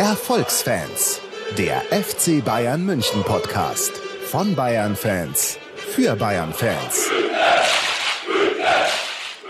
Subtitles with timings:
[0.00, 1.20] Erfolgsfans,
[1.58, 7.10] der FC Bayern München Podcast von Bayern Fans für Bayern Fans.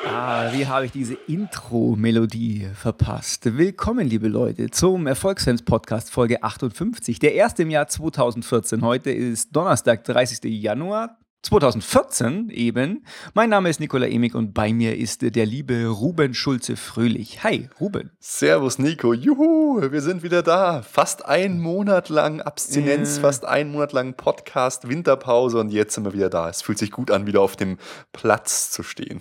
[0.05, 3.57] Ah, wie habe ich diese Intro-Melodie verpasst?
[3.57, 8.83] Willkommen, liebe Leute, zum Erfolgsfans-Podcast Folge 58, der erste im Jahr 2014.
[8.83, 10.41] Heute ist Donnerstag, 30.
[10.47, 13.05] Januar 2014 eben.
[13.33, 17.43] Mein Name ist Nikola Emig und bei mir ist der liebe Ruben Schulze-Fröhlich.
[17.43, 18.11] Hi, Ruben.
[18.19, 19.15] Servus, Nico.
[19.15, 20.83] Juhu, wir sind wieder da.
[20.83, 23.21] Fast ein Monat lang Abstinenz, äh.
[23.23, 26.51] fast ein Monat lang Podcast, Winterpause und jetzt sind wir wieder da.
[26.51, 27.79] Es fühlt sich gut an, wieder auf dem
[28.13, 29.21] Platz zu stehen.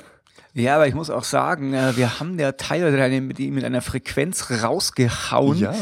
[0.54, 4.52] Ja, aber ich muss auch sagen, äh, wir haben der teilweise mit, mit einer Frequenz
[4.62, 5.58] rausgehauen.
[5.58, 5.74] Ja.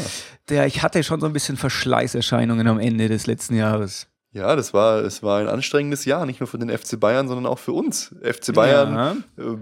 [0.50, 4.06] Der, ich hatte schon so ein bisschen Verschleißerscheinungen am Ende des letzten Jahres.
[4.32, 7.46] Ja, das war, es war ein anstrengendes Jahr, nicht nur für den FC Bayern, sondern
[7.46, 8.14] auch für uns.
[8.22, 9.42] FC Bayern, ja.
[9.42, 9.56] äh,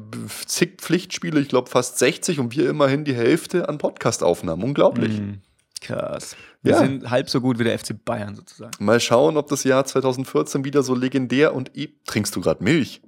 [0.47, 4.64] zig Pflichtspiele, ich glaube fast 60 und wir immerhin die Hälfte an Podcastaufnahmen.
[4.64, 5.20] Unglaublich.
[5.20, 5.41] Mhm.
[5.81, 6.36] Krass.
[6.62, 6.78] Wir ja.
[6.78, 8.73] sind halb so gut wie der FC Bayern sozusagen.
[8.84, 13.03] Mal schauen, ob das Jahr 2014 wieder so legendär und e trinkst du gerade Milch?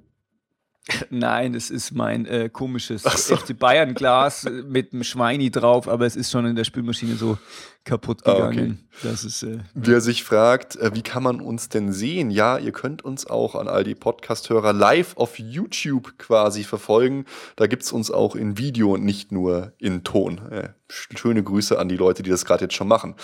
[1.09, 3.35] Nein, es ist mein äh, komisches so.
[3.35, 7.37] FC Bayern Glas mit einem Schweini drauf, aber es ist schon in der Spülmaschine so
[7.85, 8.79] kaputt gegangen.
[8.81, 9.09] Ah, okay.
[9.09, 12.29] das ist, äh, Wer sich fragt, äh, wie kann man uns denn sehen?
[12.29, 17.25] Ja, ihr könnt uns auch an all die Podcast-Hörer live auf YouTube quasi verfolgen.
[17.55, 20.39] Da gibt es uns auch in Video und nicht nur in Ton.
[20.51, 23.15] Äh, schöne Grüße an die Leute, die das gerade jetzt schon machen.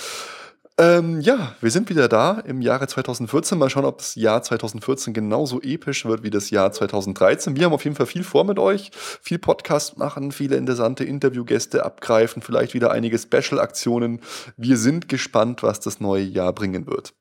[0.78, 3.58] Ähm, ja, wir sind wieder da im Jahre 2014.
[3.58, 7.56] Mal schauen, ob das Jahr 2014 genauso episch wird wie das Jahr 2013.
[7.56, 8.92] Wir haben auf jeden Fall viel vor mit euch.
[8.94, 14.20] Viel Podcast machen, viele interessante Interviewgäste abgreifen, vielleicht wieder einige Special-Aktionen.
[14.58, 17.14] Wir sind gespannt, was das neue Jahr bringen wird.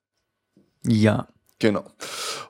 [0.85, 1.29] Ja,
[1.61, 1.85] Genau.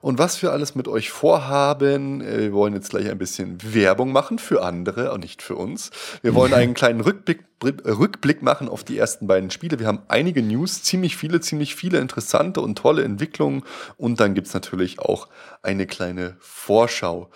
[0.01, 4.13] Und was wir alles mit euch vorhaben, äh, wir wollen jetzt gleich ein bisschen Werbung
[4.13, 5.91] machen für andere und nicht für uns.
[6.23, 9.79] Wir wollen einen kleinen Rückblick, Rückblick machen auf die ersten beiden Spiele.
[9.79, 13.63] Wir haben einige News, ziemlich viele, ziemlich viele interessante und tolle Entwicklungen.
[13.97, 15.29] Und dann gibt es natürlich auch
[15.63, 17.31] eine kleine Vorschau.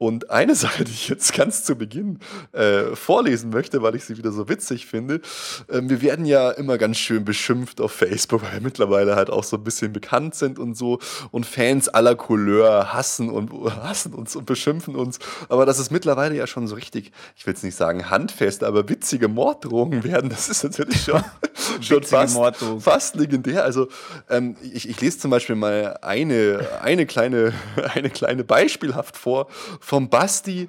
[0.00, 2.20] Und eine Sache, die ich jetzt ganz zu Beginn
[2.52, 5.20] äh, vorlesen möchte, weil ich sie wieder so witzig finde.
[5.68, 9.44] Äh, wir werden ja immer ganz schön beschimpft auf Facebook, weil wir mittlerweile halt auch
[9.44, 11.00] so ein bisschen bekannt sind und so.
[11.32, 13.52] Und Fans aller Couleur hassen und
[13.82, 15.18] hassen uns und beschimpfen uns.
[15.50, 18.88] Aber das ist mittlerweile ja schon so richtig, ich will jetzt nicht sagen handfest, aber
[18.88, 20.30] witzige Morddrohungen werden.
[20.30, 21.22] Das ist natürlich schon,
[21.82, 22.38] schon fast,
[22.78, 23.64] fast legendär.
[23.64, 23.88] Also
[24.30, 27.52] ähm, ich, ich lese zum Beispiel mal eine, eine, kleine,
[27.94, 29.48] eine kleine Beispielhaft vor
[29.90, 30.68] vom Basti.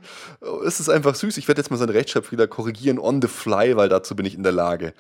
[0.66, 1.38] Es ist einfach süß.
[1.38, 4.42] Ich werde jetzt mal seinen Rechtschreibfehler korrigieren on the fly, weil dazu bin ich in
[4.42, 4.96] der Lage.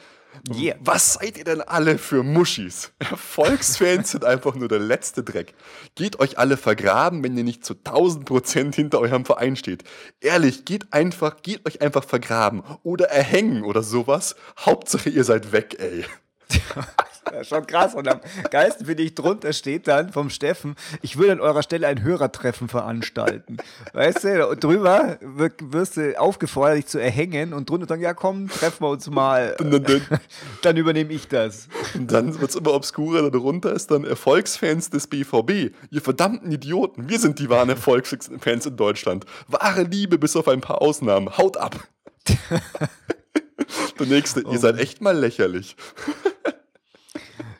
[0.55, 0.77] Yeah.
[0.79, 2.93] Was seid ihr denn alle für Muschis?
[2.99, 5.55] Erfolgsfans sind einfach nur der letzte Dreck.
[5.95, 9.83] Geht euch alle vergraben, wenn ihr nicht zu 1000 Prozent hinter eurem Verein steht.
[10.19, 14.35] Ehrlich, geht einfach, geht euch einfach vergraben oder erhängen oder sowas.
[14.59, 16.05] Hauptsache ihr seid weg, ey.
[17.43, 17.93] Schon krass.
[17.95, 21.87] Und am geilsten finde ich, drunter steht dann vom Steffen, ich würde an eurer Stelle
[21.87, 23.57] ein Hörertreffen veranstalten.
[23.93, 28.49] Weißt du, und drüber wirst du aufgefordert, dich zu erhängen und drunter sagen, ja komm,
[28.49, 29.55] treffen wir uns mal.
[29.59, 30.01] Dann,
[30.61, 31.67] dann übernehme ich das.
[31.93, 35.73] Und dann wird es immer obskurer, darunter ist dann Erfolgsfans des BVB.
[35.89, 39.25] Ihr verdammten Idioten, wir sind die wahren Erfolgsfans in Deutschland.
[39.47, 41.37] Wahre Liebe bis auf ein paar Ausnahmen.
[41.37, 41.79] Haut ab.
[43.99, 44.51] Der nächste, oh.
[44.51, 45.75] ihr seid echt mal lächerlich.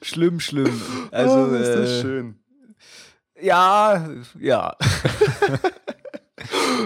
[0.02, 0.82] Schlimm, schlimm.
[1.12, 2.36] Also, oh, ist das äh, schön.
[3.40, 4.08] Ja,
[4.40, 4.76] ja.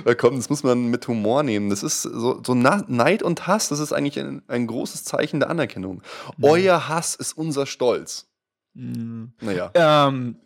[0.06, 1.70] Ja, komm, das muss man mit Humor nehmen.
[1.70, 5.50] Das ist so, so Neid und Hass, das ist eigentlich ein, ein großes Zeichen der
[5.50, 6.02] Anerkennung.
[6.38, 6.44] Mhm.
[6.44, 8.28] Euer Hass ist unser Stolz.
[8.74, 9.34] Mhm.
[9.42, 9.72] Naja.
[9.74, 10.38] Ähm,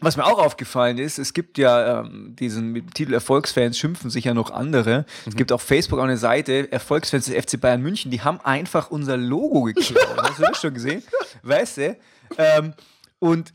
[0.00, 4.34] was mir auch aufgefallen ist, es gibt ja ähm, diesen Titel Erfolgsfans schimpfen sich ja
[4.34, 5.00] noch andere.
[5.00, 5.30] Mhm.
[5.30, 8.90] Es gibt auf Facebook auch eine Seite, Erfolgsfans des FC Bayern München, die haben einfach
[8.90, 10.22] unser Logo geklaut.
[10.22, 11.02] Hast du das schon gesehen?
[11.42, 11.96] Weißt du?
[12.36, 12.74] Ähm,
[13.18, 13.52] und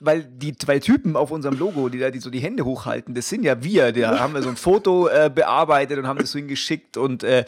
[0.00, 3.28] weil die zwei Typen auf unserem Logo, die da die so die Hände hochhalten, das
[3.28, 3.92] sind ja wir.
[3.92, 7.44] Da haben wir so ein Foto äh, bearbeitet und haben das so hingeschickt und äh,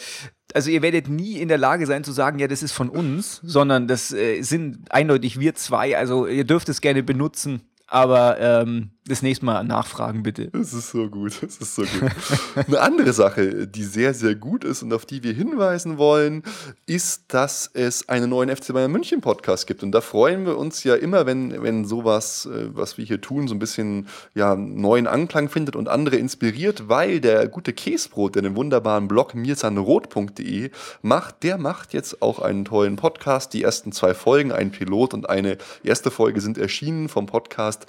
[0.55, 3.41] also ihr werdet nie in der Lage sein zu sagen, ja, das ist von uns,
[3.43, 5.97] sondern das äh, sind eindeutig wir zwei.
[5.97, 7.62] Also ihr dürft es gerne benutzen.
[7.87, 10.49] Aber ähm, das nächste Mal nachfragen, bitte.
[10.52, 11.43] Das ist so gut.
[11.43, 12.10] Das ist so gut.
[12.54, 16.44] Eine andere Sache, die sehr, sehr gut ist und auf die wir hinweisen wollen,
[16.87, 19.82] ist, dass es einen neuen FC Bayern München Podcast gibt.
[19.82, 23.49] Und da freuen wir uns ja immer, wenn, wenn sowas, äh, was wir hier tun,
[23.49, 28.43] so ein bisschen ja, neuen Anklang findet und andere inspiriert, weil der gute Käsbrot, der
[28.43, 30.70] den wunderbaren Blog mirsanrot.de
[31.02, 33.52] macht, der macht jetzt auch einen tollen Podcast.
[33.52, 37.87] Die ersten zwei Folgen, ein Pilot und eine erste Folge sind erschienen vom Podcast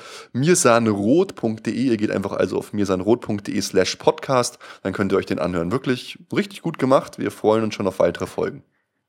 [1.04, 1.74] mirsanrot.de.
[1.74, 4.60] Ihr geht einfach also auf mirsanrot.de slash podcast.
[4.82, 5.72] Dann könnt ihr euch den anhören.
[5.72, 7.20] Wirklich richtig gut gemacht.
[7.20, 8.64] Wir freuen uns schon auf weitere Folgen.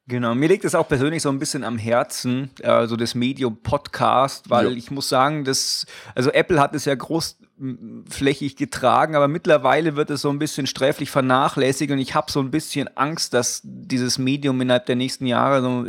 [0.06, 3.62] Genau, mir liegt es auch persönlich so ein bisschen am Herzen, äh, so das Medium
[3.62, 4.76] Podcast, weil ja.
[4.76, 6.94] ich muss sagen, dass, also Apple hat es ja
[7.58, 12.40] großflächig getragen, aber mittlerweile wird es so ein bisschen sträflich vernachlässigt und ich habe so
[12.40, 15.86] ein bisschen Angst, dass dieses Medium innerhalb der nächsten Jahre so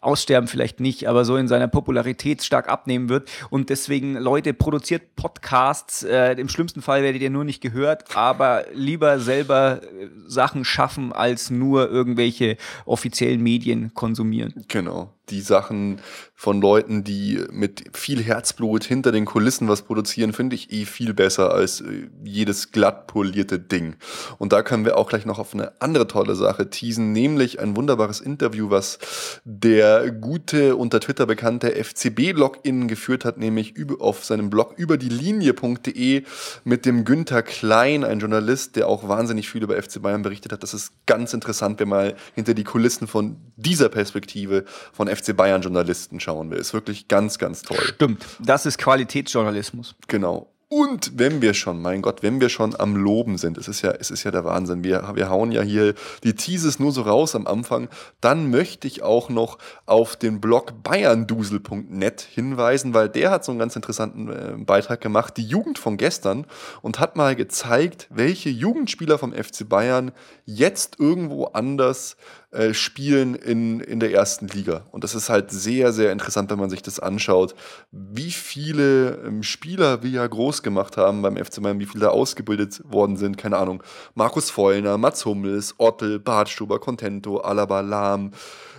[0.00, 3.30] aussterben vielleicht nicht, aber so in seiner Popularität stark abnehmen wird.
[3.50, 6.02] Und deswegen, Leute, produziert Podcasts.
[6.02, 11.12] Äh, Im schlimmsten Fall werdet ihr nur nicht gehört, aber lieber selber äh, Sachen schaffen,
[11.12, 14.64] als nur irgendwelche offiziellen Medien konsumieren.
[14.66, 16.00] Genau die Sachen
[16.42, 21.14] von Leuten, die mit viel Herzblut hinter den Kulissen was produzieren, finde ich eh viel
[21.14, 23.94] besser als äh, jedes glatt polierte Ding.
[24.38, 27.76] Und da können wir auch gleich noch auf eine andere tolle Sache teasen, nämlich ein
[27.76, 28.98] wunderbares Interview, was
[29.44, 36.24] der gute, unter Twitter bekannte FCB-Login geführt hat, nämlich auf seinem Blog über die Linie.de
[36.64, 40.64] mit dem Günther Klein, ein Journalist, der auch wahnsinnig viel über FC Bayern berichtet hat.
[40.64, 45.62] Das ist ganz interessant, wenn mal hinter die Kulissen von dieser Perspektive von FC Bayern
[45.62, 46.58] Journalisten schauen will.
[46.58, 47.78] Ist wirklich ganz, ganz toll.
[47.80, 48.24] Stimmt.
[48.40, 49.94] Das ist Qualitätsjournalismus.
[50.08, 50.52] Genau.
[50.74, 53.90] Und wenn wir schon, mein Gott, wenn wir schon am Loben sind, es ist ja,
[53.90, 54.82] es ist ja der Wahnsinn.
[54.82, 55.92] Wir, wir hauen ja hier
[56.24, 57.90] die Teases nur so raus am Anfang.
[58.22, 63.58] Dann möchte ich auch noch auf den Blog bayerndusel.net hinweisen, weil der hat so einen
[63.58, 66.46] ganz interessanten äh, Beitrag gemacht, die Jugend von gestern,
[66.80, 70.10] und hat mal gezeigt, welche Jugendspieler vom FC Bayern
[70.46, 72.16] jetzt irgendwo anders
[72.52, 74.84] äh, spielen in, in der ersten Liga.
[74.90, 77.54] Und das ist halt sehr, sehr interessant, wenn man sich das anschaut,
[77.90, 82.10] wie viele ähm, Spieler wir ja groß gemacht haben beim FC Bayern, wie viele da
[82.10, 83.38] ausgebildet worden sind.
[83.38, 83.82] Keine Ahnung.
[84.14, 88.32] Markus Vollner, Mats Hummels, Ottel, Bartstuber, Contento, Alaba, Lahm.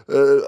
[0.07, 0.41] Äh,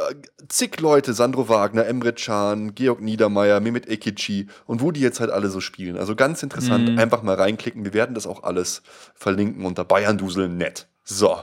[0.48, 5.32] zig Leute, Sandro Wagner, Emre Can, Georg Niedermeyer, Mehmet Ekici und wo die jetzt halt
[5.32, 5.98] alle so spielen.
[5.98, 7.00] Also ganz interessant, mhm.
[7.00, 7.86] einfach mal reinklicken.
[7.86, 8.84] Wir werden das auch alles
[9.16, 10.88] verlinken unter Bayerndusel.net.
[11.04, 11.38] So,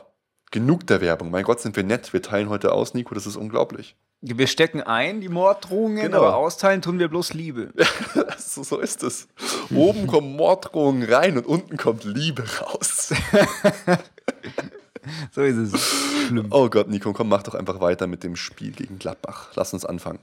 [0.53, 1.31] Genug der Werbung.
[1.31, 2.13] Mein Gott, sind wir nett.
[2.13, 3.15] Wir teilen heute aus, Nico.
[3.15, 3.97] Das ist unglaublich.
[4.21, 6.19] Wir stecken ein, die Morddrohungen, genau.
[6.19, 7.73] aber austeilen tun wir bloß Liebe.
[8.39, 9.29] so, so ist es.
[9.75, 13.15] Oben kommen Morddrohungen rein und unten kommt Liebe raus.
[15.33, 16.29] so ist es.
[16.29, 16.49] Schlimm.
[16.51, 19.53] Oh Gott, Nico, komm, mach doch einfach weiter mit dem Spiel gegen Gladbach.
[19.55, 20.21] Lass uns anfangen.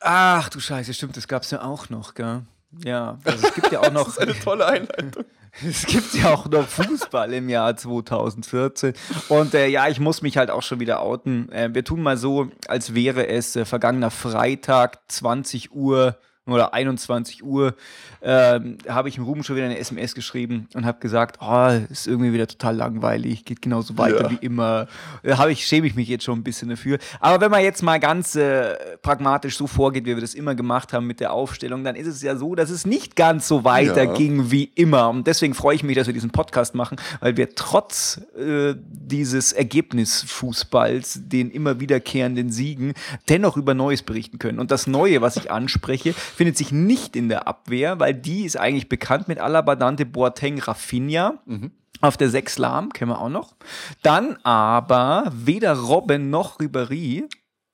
[0.00, 2.42] Ach du Scheiße, stimmt, das gab es ja auch noch, gell?
[2.84, 4.04] Ja, also es gibt ja auch noch.
[4.04, 5.24] das ist eine tolle Einleitung.
[5.68, 8.94] Es gibt ja auch noch Fußball im Jahr 2014.
[9.28, 11.52] Und äh, ja, ich muss mich halt auch schon wieder outen.
[11.52, 16.16] Äh, wir tun mal so, als wäre es äh, vergangener Freitag, 20 Uhr
[16.46, 17.76] oder 21 Uhr
[18.20, 22.08] ähm, habe ich im Ruben schon wieder eine SMS geschrieben und habe gesagt, oh, ist
[22.08, 24.30] irgendwie wieder total langweilig, geht genauso weiter ja.
[24.30, 24.88] wie immer.
[25.22, 26.98] Da habe ich schäme ich mich jetzt schon ein bisschen dafür.
[27.20, 30.92] Aber wenn man jetzt mal ganz äh, pragmatisch so vorgeht, wie wir das immer gemacht
[30.92, 34.38] haben mit der Aufstellung, dann ist es ja so, dass es nicht ganz so weiterging
[34.38, 34.50] ja.
[34.50, 35.10] wie immer.
[35.10, 39.52] Und deswegen freue ich mich, dass wir diesen Podcast machen, weil wir trotz äh, dieses
[39.52, 42.94] Ergebnisfußballs, den immer wiederkehrenden Siegen,
[43.28, 44.58] dennoch über Neues berichten können.
[44.58, 48.56] Und das Neue, was ich anspreche, findet sich nicht in der Abwehr, weil die ist
[48.56, 51.42] eigentlich bekannt mit Alaba, Dante, Boateng, Rafinha.
[51.46, 51.72] Mhm.
[52.00, 53.54] Auf der 6 Lahm, kennen wir auch noch.
[54.02, 57.28] Dann aber weder Robben noch Ribéry,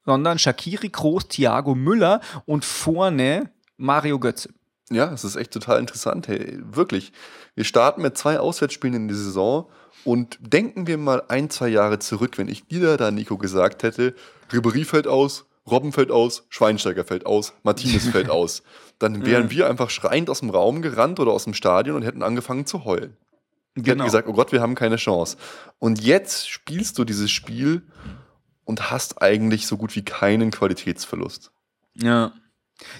[0.04, 4.50] sondern Shakiri, Kroos, Thiago Müller und vorne Mario Götze.
[4.90, 6.28] Ja, es ist echt total interessant.
[6.28, 7.12] Hey, wirklich.
[7.54, 9.68] Wir starten mit zwei Auswärtsspielen in die Saison
[10.04, 14.14] und denken wir mal ein, zwei Jahre zurück, wenn ich dir da, Nico, gesagt hätte,
[14.50, 18.62] Ribéry fällt aus, Robben fällt aus, Schweinsteiger fällt aus, Martinez fällt aus.
[18.98, 19.50] Dann wären mhm.
[19.50, 22.84] wir einfach schreiend aus dem Raum gerannt oder aus dem Stadion und hätten angefangen zu
[22.84, 23.16] heulen.
[23.74, 23.86] Genau.
[23.86, 25.36] Wir hätten gesagt, oh Gott, wir haben keine Chance.
[25.78, 27.82] Und jetzt spielst du dieses Spiel
[28.64, 31.52] und hast eigentlich so gut wie keinen Qualitätsverlust.
[31.94, 32.32] Ja.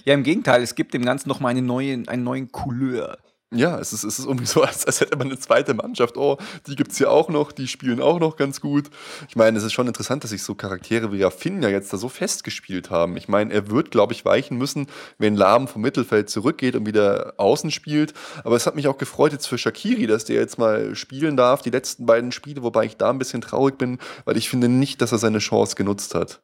[0.04, 3.18] Ja, im Gegenteil, es gibt dem Ganzen noch mal eine neue, einen neuen Couleur.
[3.50, 6.18] Ja, es ist, es ist irgendwie so, als, als hätte man eine zweite Mannschaft.
[6.18, 6.36] Oh,
[6.66, 8.90] die gibt es ja auch noch, die spielen auch noch ganz gut.
[9.28, 12.10] Ich meine, es ist schon interessant, dass sich so Charaktere wie Rafinha jetzt da so
[12.10, 13.16] festgespielt haben.
[13.16, 14.86] Ich meine, er wird, glaube ich, weichen müssen,
[15.16, 18.12] wenn Lahm vom Mittelfeld zurückgeht und wieder außen spielt.
[18.44, 21.62] Aber es hat mich auch gefreut jetzt für Shakiri, dass der jetzt mal spielen darf,
[21.62, 25.00] die letzten beiden Spiele, wobei ich da ein bisschen traurig bin, weil ich finde nicht,
[25.00, 26.42] dass er seine Chance genutzt hat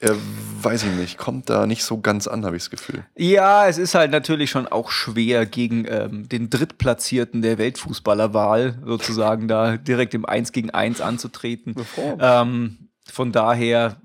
[0.00, 0.16] er,
[0.62, 3.04] weiß ich nicht, kommt da nicht so ganz an, habe ich das Gefühl.
[3.16, 9.48] Ja, es ist halt natürlich schon auch schwer, gegen ähm, den Drittplatzierten der Weltfußballerwahl sozusagen
[9.48, 11.74] da direkt im 1 gegen 1 anzutreten.
[12.18, 14.00] Ähm, von daher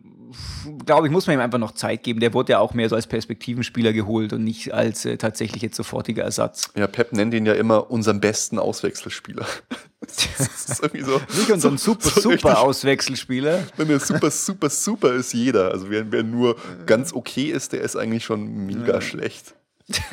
[0.85, 2.19] glaube ich, muss man ihm einfach noch Zeit geben.
[2.19, 5.75] Der wurde ja auch mehr so als Perspektivenspieler geholt und nicht als äh, tatsächlich jetzt
[5.75, 6.71] sofortiger Ersatz.
[6.75, 9.45] Ja, Pep nennt ihn ja immer unseren besten Auswechselspieler.
[9.99, 11.19] das ist irgendwie so.
[11.37, 13.63] Nicht unseren so, super, so super Auswechselspieler.
[13.77, 15.71] Wenn er super, super, super ist jeder.
[15.71, 16.55] Also wer, wer nur
[16.85, 19.01] ganz okay ist, der ist eigentlich schon mega ja.
[19.01, 19.55] schlecht.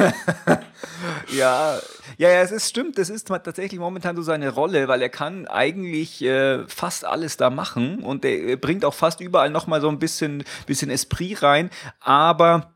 [1.37, 1.78] ja,
[2.18, 5.47] ja, ja, es ist stimmt, das ist tatsächlich momentan so seine Rolle, weil er kann
[5.47, 9.99] eigentlich äh, fast alles da machen und er bringt auch fast überall nochmal so ein
[9.99, 12.73] bisschen, bisschen Esprit rein, aber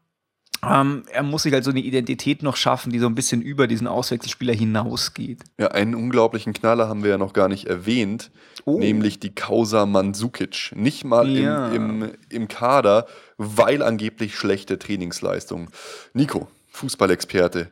[0.63, 3.67] ähm, er muss sich halt so eine Identität noch schaffen, die so ein bisschen über
[3.67, 5.43] diesen Auswechselspieler hinausgeht.
[5.59, 8.31] Ja, einen unglaublichen Knaller haben wir ja noch gar nicht erwähnt,
[8.67, 8.79] oh.
[8.79, 10.73] nämlich die Causa Mandzukic.
[10.75, 11.69] Nicht mal ja.
[11.69, 13.07] im, im, im Kader,
[13.39, 15.71] weil angeblich schlechte Trainingsleistung.
[16.13, 17.71] Nico, Fußballexperte,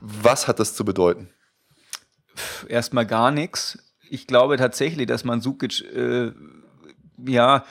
[0.00, 1.30] was hat das zu bedeuten?
[2.68, 3.78] Erstmal gar nichts.
[4.08, 6.32] Ich glaube tatsächlich, dass Mandzukic, äh,
[7.26, 7.64] ja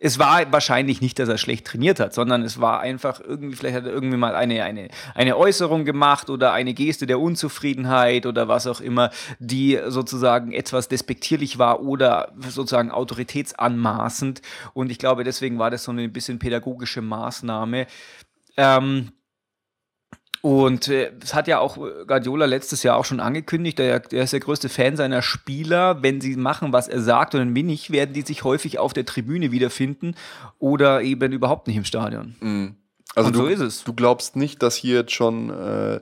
[0.00, 3.76] es war wahrscheinlich nicht, dass er schlecht trainiert hat, sondern es war einfach irgendwie, vielleicht
[3.76, 8.48] hat er irgendwie mal eine, eine, eine Äußerung gemacht oder eine Geste der Unzufriedenheit oder
[8.48, 14.40] was auch immer, die sozusagen etwas despektierlich war oder sozusagen autoritätsanmaßend.
[14.72, 17.86] Und ich glaube, deswegen war das so eine bisschen pädagogische Maßnahme.
[18.58, 19.12] Ähm,
[20.42, 24.24] und äh, es hat ja auch äh, Guardiola letztes Jahr auch schon angekündigt, der, der
[24.24, 26.02] ist der größte Fan seiner Spieler.
[26.02, 29.06] Wenn sie machen, was er sagt und wenn nicht, werden die sich häufig auf der
[29.06, 30.14] Tribüne wiederfinden
[30.58, 32.36] oder eben überhaupt nicht im Stadion.
[32.40, 32.76] Mhm.
[33.14, 33.84] Also und du, so ist es.
[33.84, 36.00] Du glaubst nicht, dass hier jetzt schon äh,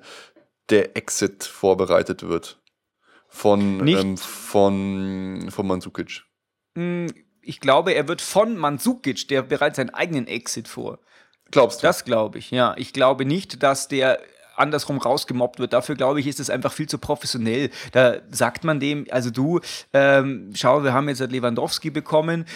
[0.71, 2.59] der Exit vorbereitet wird
[3.29, 6.25] von, ähm, von, von Mandzukic?
[6.75, 7.07] Hm,
[7.41, 10.99] ich glaube, er wird von Mandzukic, der bereits seinen eigenen Exit vor.
[11.51, 11.87] Glaubst du?
[11.87, 12.75] Das glaube ich, ja.
[12.77, 14.21] Ich glaube nicht, dass der
[14.57, 15.73] andersrum rausgemobbt wird.
[15.73, 17.71] Dafür glaube ich, ist es einfach viel zu professionell.
[17.93, 19.61] Da sagt man dem, also du,
[19.93, 22.47] ähm, schau, wir haben jetzt Lewandowski bekommen,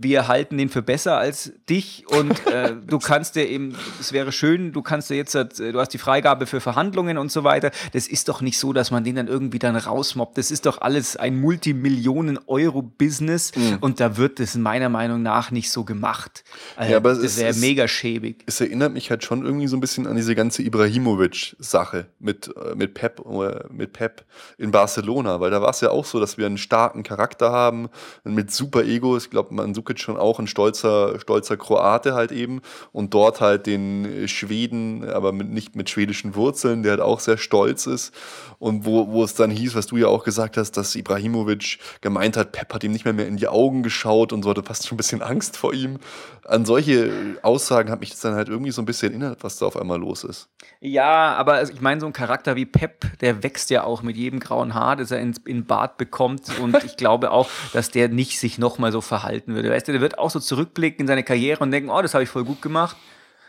[0.00, 4.32] wir halten den für besser als dich und äh, du kannst dir eben, es wäre
[4.32, 7.70] schön, du kannst dir jetzt, äh, du hast die Freigabe für Verhandlungen und so weiter.
[7.92, 10.38] Das ist doch nicht so, dass man den dann irgendwie dann rausmobbt.
[10.38, 13.78] Das ist doch alles ein Multimillionen-Euro-Business mhm.
[13.80, 16.42] und da wird es meiner Meinung nach nicht so gemacht.
[16.76, 18.44] Also, ja, aber das wäre mega schäbig.
[18.46, 22.74] Es erinnert mich halt schon irgendwie so ein bisschen an diese ganze Ibrahimovic-Sache mit, äh,
[22.74, 23.22] mit Pep,
[23.70, 24.24] mit Pep
[24.56, 27.90] in Barcelona, weil da war es ja auch so, dass wir einen starken Charakter haben,
[28.24, 29.16] mit super Ego.
[29.16, 32.60] Ich glaube, man Mandzukic schon auch ein stolzer, stolzer Kroate halt eben
[32.92, 37.38] und dort halt den Schweden, aber mit, nicht mit schwedischen Wurzeln, der halt auch sehr
[37.38, 38.14] stolz ist
[38.62, 42.36] und wo, wo es dann hieß, was du ja auch gesagt hast, dass Ibrahimovic gemeint
[42.36, 44.86] hat, Pep hat ihm nicht mehr, mehr in die Augen geschaut und so hatte fast
[44.86, 45.98] schon ein bisschen Angst vor ihm.
[46.44, 47.10] An solche
[47.42, 49.98] Aussagen hat mich das dann halt irgendwie so ein bisschen erinnert, was da auf einmal
[49.98, 50.48] los ist.
[50.80, 54.38] Ja, aber ich meine, so ein Charakter wie Pep, der wächst ja auch mit jedem
[54.38, 58.38] grauen Haar, das er in, in Bart bekommt und ich glaube auch, dass der nicht
[58.38, 59.71] sich nochmal so verhalten würde.
[59.72, 62.24] Weißt du, der wird auch so zurückblicken in seine Karriere und denken, oh, das habe
[62.24, 62.96] ich voll gut gemacht.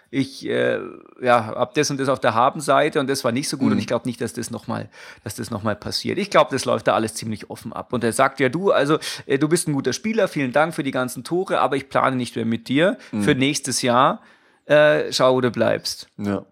[0.10, 0.80] Ich äh,
[1.22, 3.72] ja, habe das und das auf der Habenseite und das war nicht so gut mhm.
[3.74, 4.90] und ich glaube nicht, dass das nochmal,
[5.24, 6.20] das noch mal passiert.
[6.20, 7.94] Ich glaube, das läuft da alles ziemlich offen ab.
[7.94, 10.84] Und er sagt ja, du, also äh, du bist ein guter Spieler, vielen Dank für
[10.84, 13.24] die ganzen Tore, aber ich plane nicht mehr mit dir mhm.
[13.24, 14.22] für nächstes Jahr.
[14.66, 16.08] Äh, schau, wo du bleibst.
[16.18, 16.46] Ja.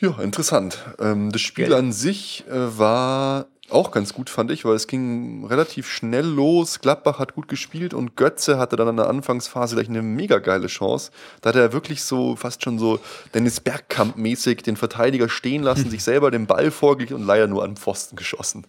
[0.00, 0.84] Ja, interessant.
[0.98, 1.76] Ähm, das Spiel ja.
[1.76, 6.80] an sich äh, war auch ganz gut, fand ich, weil es ging relativ schnell los.
[6.80, 10.66] Gladbach hat gut gespielt und Götze hatte dann in der Anfangsphase gleich eine mega geile
[10.66, 11.10] Chance.
[11.40, 13.00] Da hat er wirklich so fast schon so
[13.34, 17.76] Dennis Bergkamp-mäßig den Verteidiger stehen lassen, sich selber den Ball vorgelegt und leider nur an
[17.76, 18.66] Pfosten geschossen.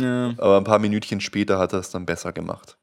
[0.00, 0.34] Ja.
[0.38, 2.76] Aber ein paar Minütchen später hat er es dann besser gemacht.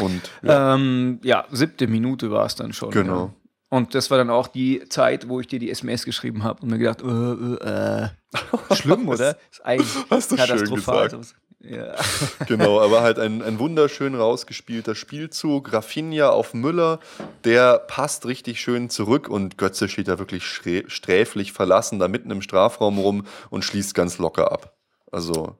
[0.00, 2.90] Und ja, ähm, ja siebte Minute war es dann schon.
[2.90, 3.26] Genau.
[3.26, 3.39] Ja.
[3.70, 6.70] Und das war dann auch die Zeit, wo ich dir die SMS geschrieben habe und
[6.70, 8.74] mir gedacht, äh, äh, äh.
[8.74, 9.38] schlimm, oder?
[9.50, 11.10] ist eigentlich Hast du katastrophal.
[11.10, 11.40] Schön gesagt.
[11.62, 11.94] Ja.
[12.46, 15.72] genau, aber halt ein, ein wunderschön rausgespielter Spielzug.
[15.72, 17.00] Rafinha auf Müller,
[17.44, 22.42] der passt richtig schön zurück und Götze steht da wirklich sträflich verlassen, da mitten im
[22.42, 24.74] Strafraum rum und schließt ganz locker ab.
[25.12, 25.56] Also.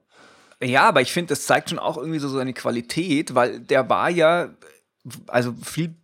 [0.61, 4.09] Ja, aber ich finde, das zeigt schon auch irgendwie so seine Qualität, weil der war
[4.09, 4.49] ja,
[5.27, 5.95] also viel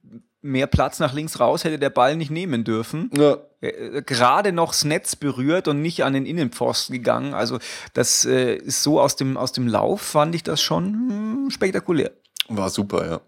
[0.47, 3.11] mehr Platz nach links raus hätte der Ball nicht nehmen dürfen.
[3.15, 3.37] Ja.
[3.61, 7.33] Äh, gerade noch das Netz berührt und nicht an den Innenpfosten gegangen.
[7.33, 7.59] Also
[7.93, 12.11] das äh, ist so aus dem, aus dem Lauf, fand ich das schon hm, spektakulär.
[12.47, 13.21] War super, ja.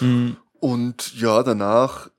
[0.00, 0.36] Hm.
[0.60, 2.10] Und ja, danach,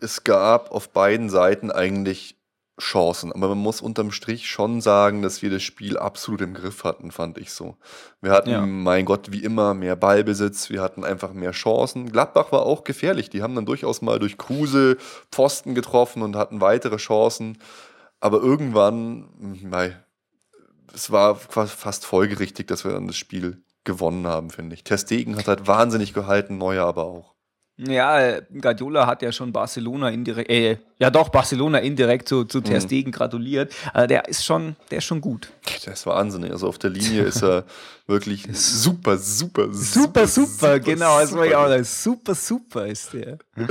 [0.00, 2.36] es gab auf beiden Seiten eigentlich
[2.78, 3.32] Chancen.
[3.32, 7.10] Aber man muss unterm Strich schon sagen, dass wir das Spiel absolut im Griff hatten,
[7.10, 7.76] fand ich so.
[8.20, 8.60] Wir hatten, ja.
[8.66, 12.12] mein Gott, wie immer mehr Ballbesitz, wir hatten einfach mehr Chancen.
[12.12, 13.30] Gladbach war auch gefährlich.
[13.30, 14.98] Die haben dann durchaus mal durch Kruse
[15.32, 17.58] Pfosten getroffen und hatten weitere Chancen.
[18.20, 19.28] Aber irgendwann,
[19.62, 19.96] mei,
[20.92, 24.84] es war fast folgerichtig, dass wir dann das Spiel gewonnen haben, finde ich.
[24.84, 27.35] Testegen hat halt wahnsinnig gehalten, Neuer aber auch.
[27.78, 32.76] Ja, Guardiola hat ja schon Barcelona indirekt, äh, ja doch, Barcelona indirekt zu, zu Ter
[32.76, 32.80] mhm.
[32.80, 33.12] Stegen mhm.
[33.12, 33.70] gratuliert.
[33.92, 35.50] Also der ist schon, der ist schon gut.
[35.84, 36.52] Der ist wahnsinnig.
[36.52, 37.64] Also auf der Linie ist er
[38.06, 41.84] wirklich super, super, super, super, super, genau, das war ich auch.
[41.84, 43.36] Super, super ist der.
[43.56, 43.68] und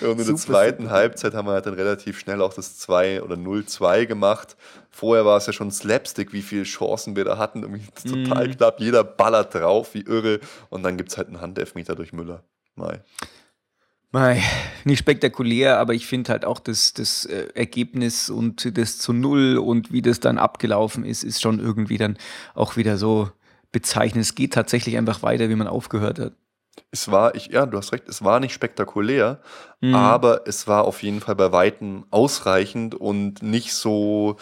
[0.00, 0.94] in super, der zweiten super.
[0.94, 4.56] Halbzeit haben wir halt dann relativ schnell auch das 2 oder 0-2 gemacht.
[4.90, 7.62] Vorher war es ja schon Slapstick, wie viele Chancen wir da hatten.
[7.62, 8.56] Irgendwie total mm.
[8.56, 8.80] knapp.
[8.80, 10.40] Jeder ballert drauf, wie irre.
[10.70, 12.42] Und dann gibt es halt einen Handelfmeter durch Müller.
[12.78, 13.02] Mai.
[14.10, 14.42] Mai,
[14.84, 19.58] nicht spektakulär, aber ich finde halt auch das, das äh, Ergebnis und das zu Null
[19.58, 22.16] und wie das dann abgelaufen ist, ist schon irgendwie dann
[22.54, 23.30] auch wieder so
[23.70, 24.24] bezeichnend.
[24.24, 26.32] Es geht tatsächlich einfach weiter, wie man aufgehört hat.
[26.90, 29.42] Es war, ich, ja, du hast recht, es war nicht spektakulär,
[29.80, 29.94] mhm.
[29.94, 34.36] aber es war auf jeden Fall bei Weitem ausreichend und nicht so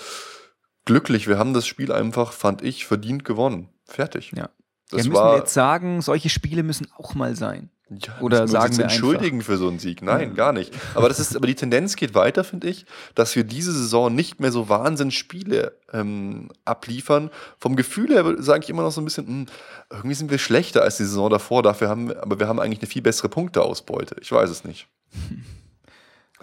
[0.85, 1.27] glücklich.
[1.27, 3.69] Wir haben das Spiel einfach, fand ich, verdient gewonnen.
[3.85, 4.33] Fertig.
[4.37, 4.49] Ja.
[4.91, 7.71] Das ja, müssen war, wir jetzt sagen, solche Spiele müssen auch mal sein.
[7.89, 9.53] Ja, Oder sagen wir entschuldigen einfach.
[9.53, 10.03] für so einen Sieg?
[10.03, 10.75] Nein, gar nicht.
[10.97, 14.41] Aber das ist, aber die Tendenz geht weiter, finde ich, dass wir diese Saison nicht
[14.41, 17.31] mehr so Wahnsinnsspiele ähm, abliefern.
[17.59, 19.47] Vom Gefühl her sage ich immer noch so ein bisschen, mh, hm,
[19.91, 21.63] irgendwie sind wir schlechter als die Saison davor.
[21.63, 24.17] Dafür haben, aber wir haben eigentlich eine viel bessere Punkteausbeute.
[24.21, 24.89] Ich weiß es nicht.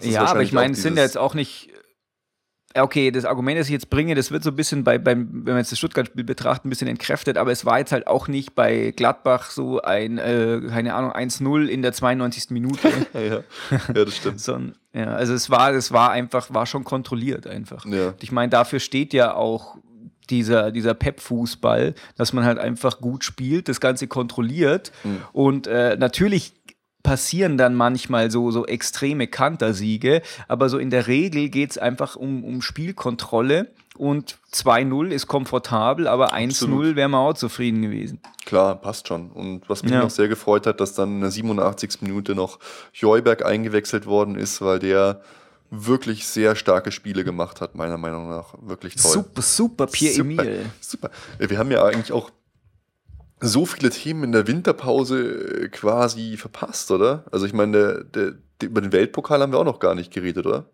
[0.00, 1.70] Ja, aber ich meine, es sind ja jetzt auch nicht
[2.82, 5.54] okay, das Argument, das ich jetzt bringe, das wird so ein bisschen bei, beim, wenn
[5.54, 8.54] man jetzt das Stuttgart-Spiel betrachtet, ein bisschen entkräftet, aber es war jetzt halt auch nicht
[8.54, 12.50] bei Gladbach so ein, äh, keine Ahnung, 1-0 in der 92.
[12.50, 12.88] Minute.
[13.14, 13.42] ja, ja.
[13.92, 14.40] das stimmt.
[14.40, 14.58] so,
[14.92, 17.86] ja, also es war, es war einfach, war schon kontrolliert einfach.
[17.86, 18.14] Ja.
[18.20, 19.76] Ich meine, dafür steht ja auch
[20.30, 25.20] dieser, dieser Pep-Fußball, dass man halt einfach gut spielt, das Ganze kontrolliert mhm.
[25.32, 26.54] und äh, natürlich
[27.04, 32.42] passieren dann manchmal so, so extreme Kantersiege, aber so in der Regel geht's einfach um,
[32.42, 38.18] um Spielkontrolle und 2-0 ist komfortabel, aber 1-0 wäre man auch zufrieden gewesen.
[38.44, 39.30] Klar, passt schon.
[39.30, 40.00] Und was mich ja.
[40.00, 42.00] noch sehr gefreut hat, dass dann in der 87.
[42.00, 42.58] Minute noch
[42.92, 45.20] Joyberg eingewechselt worden ist, weil der
[45.70, 48.54] wirklich sehr starke Spiele gemacht hat, meiner Meinung nach.
[48.62, 49.12] Wirklich toll.
[49.12, 50.66] Super, super, Pierre-Emil.
[50.80, 51.50] Super, super.
[51.50, 52.30] Wir haben ja eigentlich auch
[53.46, 57.24] so viele Themen in der Winterpause äh, quasi verpasst, oder?
[57.30, 60.46] Also ich meine, der, der, über den Weltpokal haben wir auch noch gar nicht geredet,
[60.46, 60.70] oder?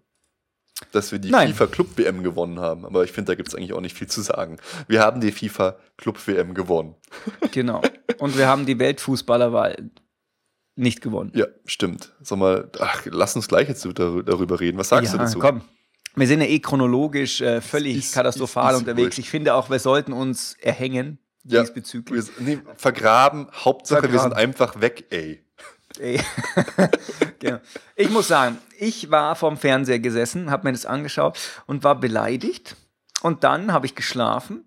[0.92, 1.48] Dass wir die Nein.
[1.48, 2.86] FIFA Club WM gewonnen haben.
[2.86, 4.56] Aber ich finde, da gibt es eigentlich auch nicht viel zu sagen.
[4.88, 6.94] Wir haben die FIFA Club WM gewonnen.
[7.52, 7.82] Genau.
[8.18, 9.90] Und wir haben die Weltfußballerwahl
[10.76, 11.32] nicht gewonnen.
[11.34, 12.12] Ja, stimmt.
[12.22, 14.78] Sag mal, ach, lass uns gleich jetzt darüber reden.
[14.78, 15.38] Was sagst ja, du dazu?
[15.38, 15.62] Komm.
[16.16, 19.18] Wir sind ja eh chronologisch äh, völlig ist, katastrophal ist, ist unterwegs.
[19.18, 22.26] Ich finde auch, wir sollten uns erhängen ja, diesbezüglich.
[22.38, 24.12] Wir, nee, vergraben, Hauptsache vergraben.
[24.12, 25.44] wir sind einfach weg, ey.
[25.98, 26.20] ey.
[27.38, 27.58] genau.
[27.96, 32.76] Ich muss sagen, ich war vorm Fernseher gesessen, habe mir das angeschaut und war beleidigt.
[33.22, 34.64] Und dann habe ich geschlafen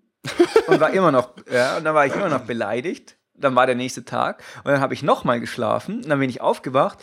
[0.66, 3.16] und war immer noch, ja, und dann war ich immer noch beleidigt.
[3.36, 6.40] Dann war der nächste Tag und dann habe ich nochmal geschlafen und dann bin ich
[6.40, 6.98] aufgewacht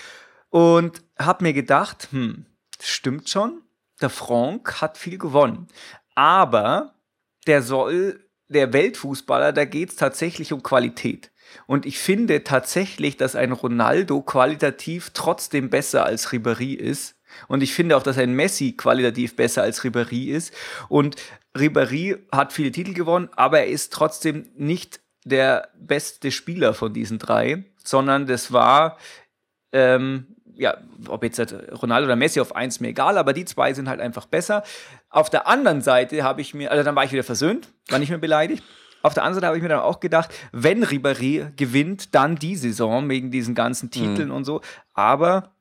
[0.50, 2.46] und habe mir gedacht, hm,
[2.80, 3.62] stimmt schon,
[4.02, 5.68] der Franck hat viel gewonnen.
[6.16, 6.96] Aber
[7.48, 11.32] der soll der Weltfußballer, da geht es tatsächlich um Qualität.
[11.68, 17.16] Und ich finde tatsächlich, dass ein Ronaldo qualitativ trotzdem besser als Ribéry ist.
[17.48, 20.54] Und ich finde auch, dass ein Messi qualitativ besser als Ribéry ist.
[20.90, 21.16] Und
[21.56, 27.20] Ribéry hat viele Titel gewonnen, aber er ist trotzdem nicht der beste Spieler von diesen
[27.20, 28.98] drei, sondern das war
[29.72, 31.40] ähm, ja, ob jetzt
[31.82, 34.64] Ronaldo oder Messi auf eins mir egal, aber die zwei sind halt einfach besser.
[35.12, 38.10] Auf der anderen Seite habe ich mir, also dann war ich wieder versöhnt, war nicht
[38.10, 38.64] mehr beleidigt.
[39.04, 42.56] Auf der anderen Seite habe ich mir dann auch gedacht, wenn Ribéry gewinnt, dann die
[42.56, 43.92] Saison wegen diesen ganzen.
[43.92, 44.36] Titeln mhm.
[44.36, 44.62] und so.
[44.94, 45.52] Aber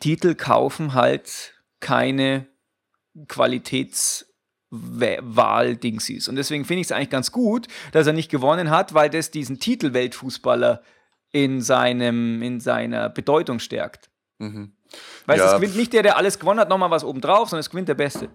[0.00, 2.46] Titel kaufen halt keine
[3.28, 6.28] Qualitätswahl-Dingsies.
[6.28, 9.30] Und deswegen finde ich es eigentlich ganz gut, dass er nicht gewonnen hat, weil das
[9.30, 10.82] diesen Titel Weltfußballer
[11.30, 14.10] in, seinem, in seiner Bedeutung stärkt.
[14.38, 14.76] Mhm.
[15.26, 15.46] Du, ja.
[15.46, 17.94] es gewinnt nicht der, der alles gewonnen hat, nochmal was obendrauf, sondern es gewinnt der
[17.94, 18.28] Beste.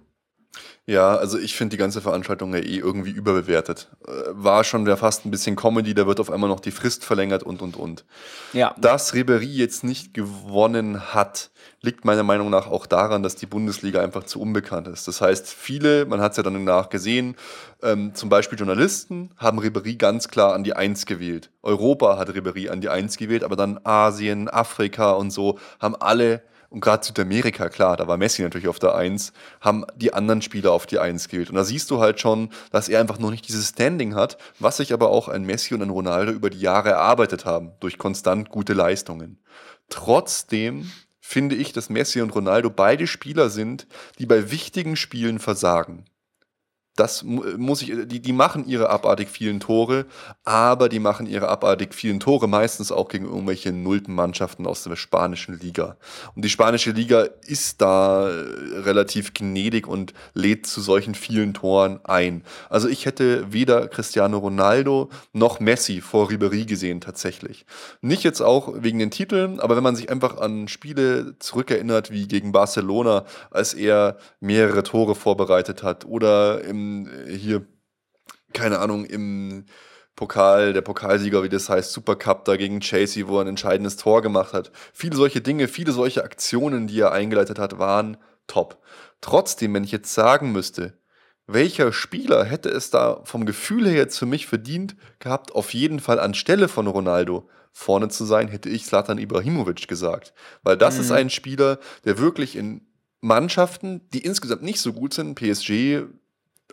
[0.85, 3.89] Ja, also ich finde die ganze Veranstaltung ja eh irgendwie überbewertet.
[4.07, 7.03] Äh, war schon ja fast ein bisschen Comedy, da wird auf einmal noch die Frist
[7.03, 8.05] verlängert und und und.
[8.53, 8.73] Ja.
[8.77, 14.01] Dass Ribery jetzt nicht gewonnen hat, liegt meiner Meinung nach auch daran, dass die Bundesliga
[14.01, 15.07] einfach zu unbekannt ist.
[15.07, 17.35] Das heißt, viele, man hat es ja dann danach gesehen,
[17.83, 21.51] ähm, zum Beispiel Journalisten haben Ribery ganz klar an die Eins gewählt.
[21.63, 26.43] Europa hat Ribery an die Eins gewählt, aber dann Asien, Afrika und so haben alle
[26.69, 30.73] und gerade Südamerika, klar, da war Messi natürlich auf der Eins, haben die anderen Spieler
[30.73, 31.49] auf die Eins gewählt.
[31.49, 34.77] Und da siehst du halt schon, dass er einfach noch nicht dieses Standing hat, was
[34.77, 38.49] sich aber auch ein Messi und ein Ronaldo über die Jahre erarbeitet haben, durch konstant
[38.49, 39.39] gute Leistungen.
[39.89, 43.87] Trotzdem finde ich, dass Messi und Ronaldo beide Spieler sind,
[44.19, 46.05] die bei wichtigen Spielen versagen.
[46.97, 50.05] Das muss ich, die, die machen ihre abartig vielen Tore,
[50.43, 54.95] aber die machen ihre abartig vielen Tore meistens auch gegen irgendwelche nullten Mannschaften aus der
[54.95, 55.95] spanischen Liga.
[56.35, 61.99] Und die spanische Liga ist da äh, relativ gnädig und lädt zu solchen vielen Toren
[62.03, 62.43] ein.
[62.69, 67.65] Also ich hätte weder Cristiano Ronaldo noch Messi vor Ribery gesehen tatsächlich.
[68.01, 72.27] Nicht jetzt auch wegen den Titeln, aber wenn man sich einfach an Spiele zurückerinnert wie
[72.27, 76.86] gegen Barcelona, als er mehrere Tore vorbereitet hat oder im
[77.27, 77.65] hier,
[78.53, 79.65] keine Ahnung, im
[80.15, 84.21] Pokal, der Pokalsieger, wie das heißt, Supercup da gegen Chasey, wo er ein entscheidendes Tor
[84.21, 84.71] gemacht hat.
[84.91, 88.81] Viele solche Dinge, viele solche Aktionen, die er eingeleitet hat, waren top.
[89.21, 90.97] Trotzdem, wenn ich jetzt sagen müsste,
[91.45, 95.99] welcher Spieler hätte es da vom Gefühl her jetzt für mich verdient gehabt, auf jeden
[95.99, 100.33] Fall anstelle von Ronaldo vorne zu sein, hätte ich Slatan Ibrahimovic gesagt.
[100.63, 101.01] Weil das mhm.
[101.01, 102.81] ist ein Spieler, der wirklich in
[103.21, 106.03] Mannschaften, die insgesamt nicht so gut sind, PSG,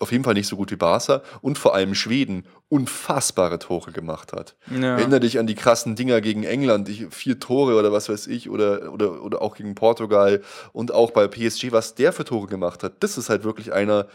[0.00, 4.32] auf jeden Fall nicht so gut wie Barca und vor allem Schweden unfassbare Tore gemacht
[4.32, 4.56] hat.
[4.70, 4.96] Ja.
[4.96, 8.50] Erinnere dich an die krassen Dinger gegen England, die vier Tore oder was weiß ich,
[8.50, 12.82] oder, oder, oder auch gegen Portugal und auch bei PSG, was der für Tore gemacht
[12.82, 12.94] hat.
[13.00, 14.08] Das ist halt wirklich einer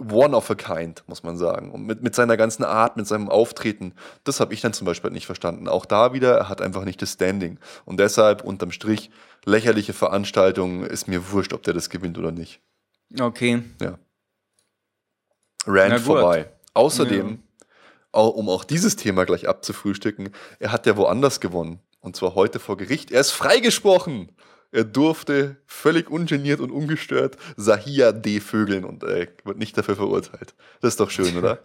[0.00, 1.70] one of a kind, muss man sagen.
[1.70, 5.10] Und mit, mit seiner ganzen Art, mit seinem Auftreten, das habe ich dann zum Beispiel
[5.10, 5.68] nicht verstanden.
[5.68, 7.58] Auch da wieder, er hat einfach nicht das Standing.
[7.84, 9.10] Und deshalb, unterm Strich,
[9.44, 12.60] lächerliche Veranstaltung, ist mir wurscht, ob der das gewinnt oder nicht.
[13.18, 13.62] Okay.
[13.80, 13.98] Ja.
[15.66, 16.50] Rand vorbei.
[16.74, 17.38] Außerdem,
[18.14, 18.20] ja.
[18.20, 21.80] um auch dieses Thema gleich abzufrühstücken, er hat ja woanders gewonnen.
[22.00, 23.10] Und zwar heute vor Gericht.
[23.10, 24.30] Er ist freigesprochen.
[24.72, 30.54] Er durfte völlig ungeniert und ungestört Sahia D-Vögeln und äh, wird nicht dafür verurteilt.
[30.80, 31.60] Das ist doch schön, oder?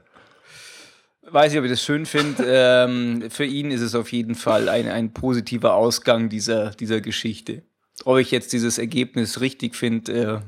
[1.24, 2.44] Weiß ich, ob ich das schön finde.
[2.48, 7.64] ähm, für ihn ist es auf jeden Fall ein, ein positiver Ausgang dieser, dieser Geschichte.
[8.06, 10.40] Ob ich jetzt dieses Ergebnis richtig finde, äh,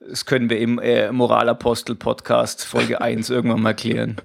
[0.00, 4.16] das können wir im äh, Moralapostel-Podcast Folge 1 irgendwann mal klären.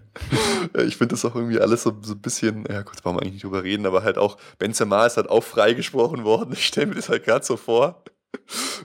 [0.85, 3.33] Ich finde das auch irgendwie alles so, so ein bisschen, ja gut, wollen wir eigentlich
[3.33, 6.53] nicht drüber reden, aber halt auch, Benzema ist halt auch freigesprochen worden.
[6.53, 8.03] Ich stelle mir das halt gerade so vor.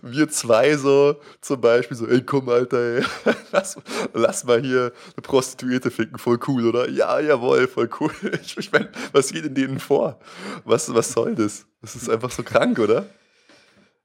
[0.02, 3.04] Wir zwei so zum Beispiel so, ey komm Alter, ey,
[3.52, 3.76] lass,
[4.12, 6.88] lass mal hier eine Prostituierte ficken, voll cool, oder?
[6.88, 8.10] Ja, jawohl, voll cool.
[8.42, 10.20] Ich, ich meine, was geht in denen vor?
[10.64, 11.66] Was, was soll das?
[11.80, 13.06] Das ist einfach so krank, oder?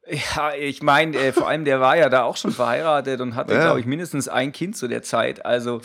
[0.06, 3.54] Ja, ich meine, äh, vor allem der war ja da auch schon verheiratet und hatte,
[3.54, 3.62] ja.
[3.62, 5.46] glaube ich, mindestens ein Kind zu der Zeit.
[5.46, 5.82] Also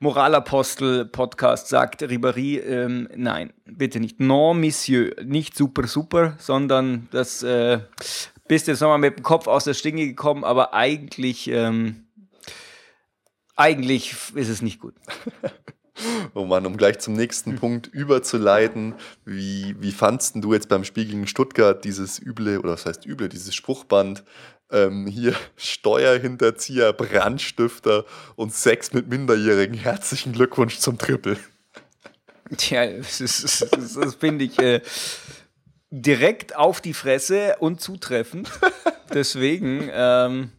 [0.00, 4.18] Moralapostel-Podcast sagt Ribéry, ähm, nein, bitte nicht.
[4.18, 7.78] Non, Monsieur, nicht super, super, sondern das äh,
[8.48, 12.06] bist jetzt nochmal mit dem Kopf aus der Stinge gekommen, aber eigentlich, ähm,
[13.54, 14.94] eigentlich ist es nicht gut.
[16.34, 18.94] Oh Mann, um gleich zum nächsten Punkt überzuleiten.
[19.24, 23.28] Wie, wie fandst du jetzt beim Spiel gegen Stuttgart dieses üble, oder was heißt üble,
[23.28, 24.24] dieses Spruchband?
[24.72, 28.04] Ähm, hier Steuerhinterzieher, Brandstifter
[28.36, 29.76] und Sex mit Minderjährigen.
[29.76, 31.36] Herzlichen Glückwunsch zum Triple.
[32.56, 34.80] Tja, das, das, das, das finde ich äh,
[35.90, 38.50] direkt auf die Fresse und zutreffend.
[39.14, 40.52] Deswegen, ähm,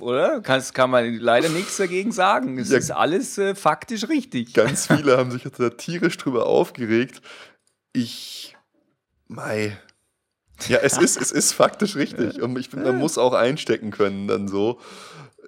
[0.00, 0.40] oder?
[0.40, 2.58] Kann, kann man leider nichts dagegen sagen.
[2.58, 4.54] Es ja, ist alles äh, faktisch richtig.
[4.54, 7.20] Ganz viele haben sich da tierisch drüber aufgeregt.
[7.92, 8.56] Ich,
[9.28, 9.78] mei.
[10.68, 12.40] Ja, es ist, es ist faktisch richtig.
[12.40, 14.80] Und ich finde, man muss auch einstecken können dann so.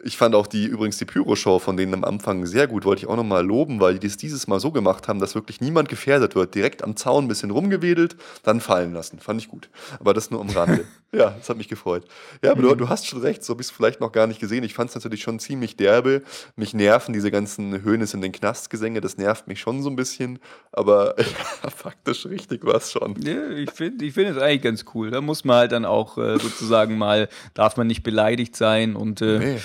[0.06, 3.08] Ich fand auch die übrigens die Pyro-Show von denen am Anfang sehr gut, wollte ich
[3.08, 6.36] auch nochmal loben, weil die das dieses Mal so gemacht haben, dass wirklich niemand gefährdet
[6.36, 6.54] wird.
[6.54, 9.18] Direkt am Zaun ein bisschen rumgewedelt, dann fallen lassen.
[9.18, 9.68] Fand ich gut.
[9.98, 10.84] Aber das nur am Rande.
[11.12, 12.04] ja, das hat mich gefreut.
[12.40, 12.68] Ja, aber mhm.
[12.68, 14.62] du, du, hast schon recht, so habe ich es vielleicht noch gar nicht gesehen.
[14.62, 16.22] Ich fand es natürlich schon ziemlich derbe.
[16.54, 20.38] Mich nerven diese ganzen Höhnes in den Knastgesänge, das nervt mich schon so ein bisschen.
[20.70, 23.20] Aber ja, faktisch richtig war es schon.
[23.22, 25.10] Ja, ich finde ich find es eigentlich ganz cool.
[25.10, 29.20] Da muss man halt dann auch äh, sozusagen mal, darf man nicht beleidigt sein und
[29.20, 29.58] äh, nee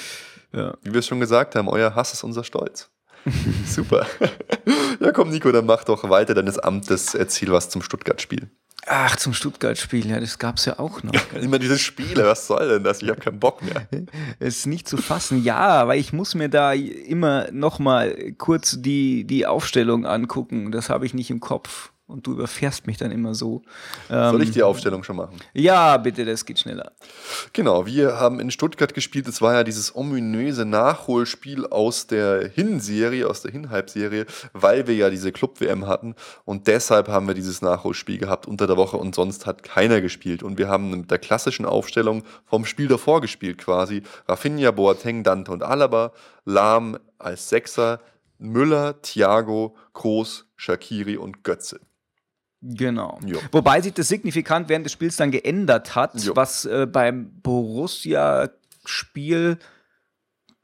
[0.53, 0.73] ja.
[0.81, 2.89] Wie wir es schon gesagt haben, euer Hass ist unser Stolz.
[3.65, 4.07] Super.
[4.99, 7.13] ja, komm, Nico, dann mach doch weiter deines Amtes.
[7.13, 8.49] Erzähl was zum Stuttgart-Spiel.
[8.87, 11.13] Ach, zum Stuttgart-Spiel, ja, das gab es ja auch noch.
[11.39, 13.01] Immer diese Spiele, was soll denn das?
[13.01, 13.87] Ich habe keinen Bock mehr.
[14.39, 18.77] Es ist nicht zu fassen, ja, weil ich muss mir da immer noch mal kurz
[18.79, 20.71] die, die Aufstellung angucken.
[20.71, 23.61] Das habe ich nicht im Kopf und du überfährst mich dann immer so.
[24.09, 25.37] Soll ich ähm, die Aufstellung schon machen?
[25.53, 26.91] Ja, bitte, das geht schneller.
[27.53, 29.27] Genau, wir haben in Stuttgart gespielt.
[29.27, 35.09] Es war ja dieses ominöse Nachholspiel aus der Hinserie, aus der Hinhalbserie, weil wir ja
[35.09, 39.45] diese Club-WM hatten und deshalb haben wir dieses Nachholspiel gehabt unter der Woche und sonst
[39.45, 40.43] hat keiner gespielt.
[40.43, 44.03] Und wir haben mit der klassischen Aufstellung vom Spiel davor gespielt quasi.
[44.27, 46.11] Rafinha, Boateng, Dante und Alaba,
[46.45, 47.99] Lahm als Sechser,
[48.37, 51.79] Müller, Thiago, Groß, Shakiri und Götze.
[52.61, 53.19] Genau.
[53.25, 53.39] Jo.
[53.51, 56.35] Wobei sich das signifikant während des Spiels dann geändert hat, jo.
[56.35, 59.57] was äh, beim Borussia-Spiel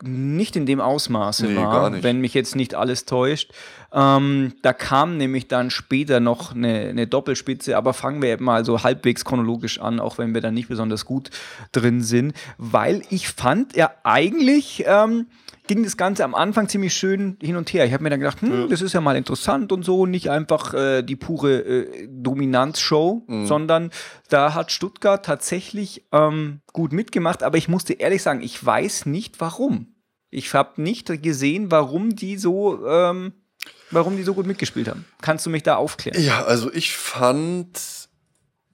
[0.03, 3.51] nicht in dem Ausmaße nee, war, wenn mich jetzt nicht alles täuscht.
[3.91, 8.83] Ähm, da kam nämlich dann später noch eine, eine, Doppelspitze, aber fangen wir mal so
[8.83, 11.31] halbwegs chronologisch an, auch wenn wir da nicht besonders gut
[11.71, 15.27] drin sind, weil ich fand ja eigentlich ähm,
[15.67, 17.85] ging das Ganze am Anfang ziemlich schön hin und her.
[17.85, 18.67] Ich habe mir dann gedacht, hm, ja.
[18.67, 23.45] das ist ja mal interessant und so, nicht einfach äh, die pure äh, Dominanzshow, mhm.
[23.45, 23.91] sondern
[24.29, 29.39] da hat Stuttgart tatsächlich ähm, gut mitgemacht, aber ich musste ehrlich sagen, ich weiß nicht
[29.39, 29.95] warum.
[30.29, 33.33] Ich habe nicht gesehen, warum die so ähm,
[33.91, 35.05] warum die so gut mitgespielt haben.
[35.21, 36.21] Kannst du mich da aufklären?
[36.21, 38.06] Ja, also ich fand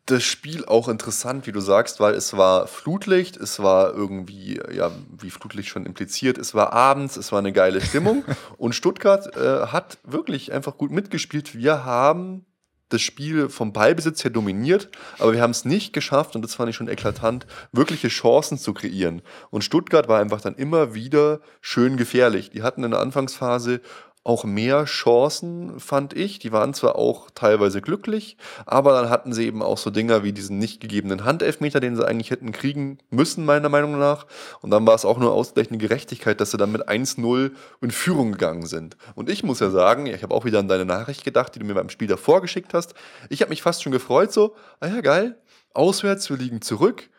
[0.05, 4.91] das Spiel auch interessant, wie du sagst, weil es war Flutlicht, es war irgendwie, ja,
[5.17, 8.25] wie Flutlicht schon impliziert, es war abends, es war eine geile Stimmung
[8.57, 11.55] und Stuttgart äh, hat wirklich einfach gut mitgespielt.
[11.55, 12.45] Wir haben
[12.89, 14.89] das Spiel vom Ballbesitz her dominiert,
[15.19, 18.73] aber wir haben es nicht geschafft, und das fand ich schon eklatant, wirkliche Chancen zu
[18.73, 19.21] kreieren.
[19.49, 22.51] Und Stuttgart war einfach dann immer wieder schön gefährlich.
[22.51, 23.81] Die hatten in der Anfangsphase
[24.23, 26.39] auch mehr Chancen, fand ich.
[26.39, 30.31] Die waren zwar auch teilweise glücklich, aber dann hatten sie eben auch so Dinger wie
[30.31, 34.25] diesen nicht gegebenen Handelfmeter, den sie eigentlich hätten kriegen müssen, meiner Meinung nach.
[34.61, 38.31] Und dann war es auch nur ausgleichende Gerechtigkeit, dass sie dann mit 1-0 in Führung
[38.31, 38.95] gegangen sind.
[39.15, 41.65] Und ich muss ja sagen, ich habe auch wieder an deine Nachricht gedacht, die du
[41.65, 42.93] mir beim Spiel davor geschickt hast.
[43.29, 45.37] Ich habe mich fast schon gefreut, so, ah ja, geil,
[45.73, 47.09] auswärts, wir liegen zurück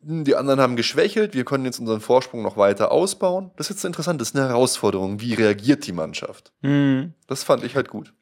[0.00, 3.50] die anderen haben geschwächelt, wir können jetzt unseren Vorsprung noch weiter ausbauen.
[3.56, 5.20] Das ist jetzt interessant, das ist eine Herausforderung.
[5.20, 6.52] Wie reagiert die Mannschaft?
[6.62, 7.14] Mhm.
[7.26, 8.14] Das fand ich halt gut.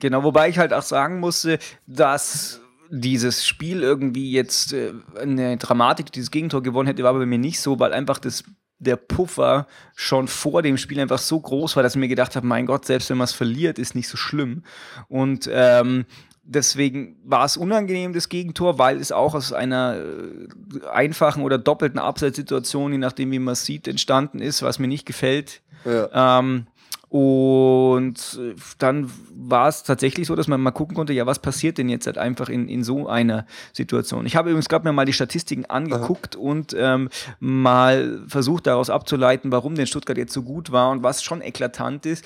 [0.00, 6.10] Genau, wobei ich halt auch sagen musste, dass dieses Spiel irgendwie jetzt äh, eine Dramatik,
[6.10, 8.44] dieses Gegentor gewonnen hätte, war bei mir nicht so, weil einfach das
[8.80, 12.46] der Puffer schon vor dem Spiel einfach so groß war, dass ich mir gedacht habe,
[12.46, 14.64] mein Gott, selbst wenn man es verliert, ist nicht so schlimm.
[15.08, 16.06] Und ähm,
[16.50, 22.00] deswegen war es unangenehm, das Gegentor, weil es auch aus einer äh, einfachen oder doppelten
[22.00, 25.62] Abseitssituation, je nachdem, wie man es sieht, entstanden ist, was mir nicht gefällt.
[25.84, 26.40] Ja.
[26.40, 26.66] Ähm,
[27.08, 31.78] und äh, dann war es tatsächlich so, dass man mal gucken konnte, ja, was passiert
[31.78, 34.26] denn jetzt halt einfach in, in so einer Situation.
[34.26, 36.42] Ich habe übrigens gerade mir mal die Statistiken angeguckt Aha.
[36.42, 41.22] und ähm, mal versucht daraus abzuleiten, warum denn Stuttgart jetzt so gut war und was
[41.22, 42.24] schon eklatant ist.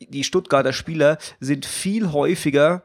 [0.00, 2.82] Die Stuttgarter Spieler sind viel häufiger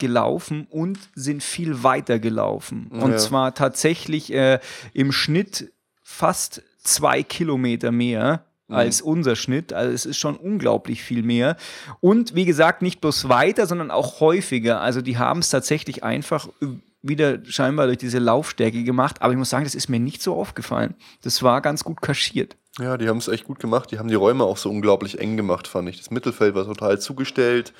[0.00, 2.88] gelaufen und sind viel weiter gelaufen.
[2.90, 3.18] Und ja.
[3.18, 4.58] zwar tatsächlich äh,
[4.92, 8.74] im Schnitt fast zwei Kilometer mehr mhm.
[8.74, 9.72] als unser Schnitt.
[9.72, 11.56] Also es ist schon unglaublich viel mehr.
[12.00, 14.80] Und wie gesagt, nicht bloß weiter, sondern auch häufiger.
[14.80, 16.48] Also die haben es tatsächlich einfach
[17.02, 19.22] wieder scheinbar durch diese Laufstärke gemacht.
[19.22, 20.94] Aber ich muss sagen, das ist mir nicht so aufgefallen.
[21.22, 22.56] Das war ganz gut kaschiert.
[22.78, 23.90] Ja, die haben es echt gut gemacht.
[23.90, 25.98] Die haben die Räume auch so unglaublich eng gemacht, fand ich.
[25.98, 27.72] Das Mittelfeld war total zugestellt.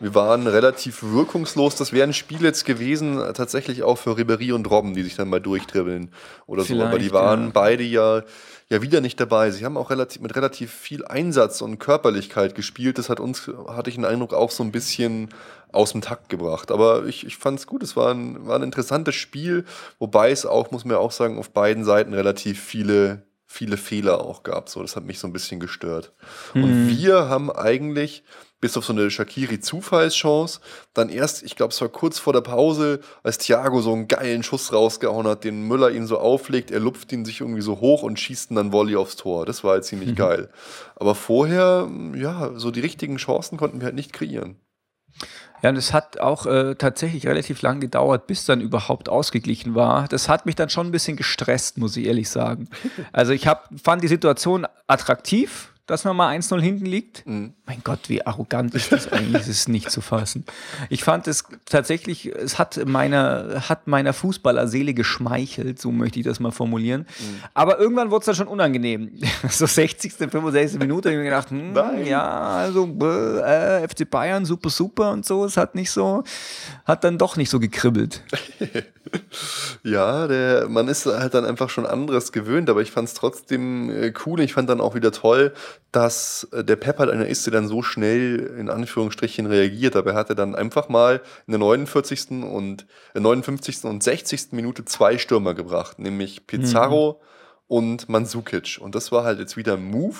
[0.00, 1.76] Wir waren relativ wirkungslos.
[1.76, 5.28] Das wäre ein Spiel jetzt gewesen, tatsächlich auch für Ribery und Robben, die sich dann
[5.28, 6.12] mal durchtribbeln
[6.46, 6.86] oder Vielleicht, so.
[6.88, 7.50] Aber die waren ja.
[7.52, 8.22] beide ja,
[8.68, 9.50] ja wieder nicht dabei.
[9.50, 12.98] Sie haben auch relativ, mit relativ viel Einsatz und Körperlichkeit gespielt.
[12.98, 15.28] Das hat uns, hatte ich den Eindruck, auch so ein bisschen
[15.70, 16.70] aus dem Takt gebracht.
[16.70, 17.82] Aber ich, ich fand es gut.
[17.82, 19.64] Es war ein, war ein interessantes Spiel,
[19.98, 24.22] wobei es auch, muss man ja auch sagen, auf beiden Seiten relativ viele viele Fehler
[24.22, 24.68] auch gab.
[24.68, 26.12] So, das hat mich so ein bisschen gestört.
[26.54, 26.64] Mhm.
[26.64, 28.24] Und wir haben eigentlich
[28.62, 30.60] bis auf so eine Shakiri-Zufallschance.
[30.94, 34.44] Dann erst, ich glaube, es war kurz vor der Pause, als Thiago so einen geilen
[34.44, 38.02] Schuss rausgehauen hat, den Müller ihn so auflegt, er lupft ihn sich irgendwie so hoch
[38.04, 39.44] und schießt ihn dann Volley aufs Tor.
[39.44, 40.14] Das war halt ziemlich mhm.
[40.14, 40.48] geil.
[40.94, 44.56] Aber vorher, ja, so die richtigen Chancen konnten wir halt nicht kreieren.
[45.62, 50.06] Ja, und es hat auch äh, tatsächlich relativ lang gedauert, bis dann überhaupt ausgeglichen war.
[50.08, 52.68] Das hat mich dann schon ein bisschen gestresst, muss ich ehrlich sagen.
[53.12, 57.26] Also ich hab, fand die Situation attraktiv, dass man mal 1-0 hinten liegt.
[57.26, 57.52] Mhm.
[57.66, 60.44] Mein Gott, wie arrogant ist das eigentlich, das ist nicht zu fassen.
[60.88, 66.40] Ich fand es tatsächlich, es hat meiner, hat meiner Fußballerseele geschmeichelt, so möchte ich das
[66.40, 67.02] mal formulieren.
[67.02, 67.42] Mhm.
[67.52, 69.20] Aber irgendwann wurde es dann schon unangenehm.
[69.50, 70.78] so 60., 65.
[70.78, 71.74] Minute habe ich mir gedacht, hm,
[72.06, 75.44] ja, also äh, FC Bayern, super, super und so.
[75.44, 76.24] Es hat nicht so,
[76.86, 78.22] hat dann doch nicht so gekribbelt.
[79.82, 83.90] ja, der, man ist halt dann einfach schon anderes gewöhnt, aber ich fand es trotzdem
[83.90, 84.40] äh, cool.
[84.40, 85.52] Ich fand dann auch wieder toll,
[85.90, 89.94] dass äh, der Pep halt einer ist, der dann so schnell in Anführungsstrichen reagiert.
[89.94, 92.44] Dabei hat er dann einfach mal in der 49.
[92.44, 93.84] und äh, 59.
[93.84, 94.52] und 60.
[94.52, 97.26] Minute zwei Stürmer gebracht, nämlich Pizarro mhm.
[97.66, 98.78] und Mandzukic.
[98.80, 100.16] Und das war halt jetzt wieder ein Move,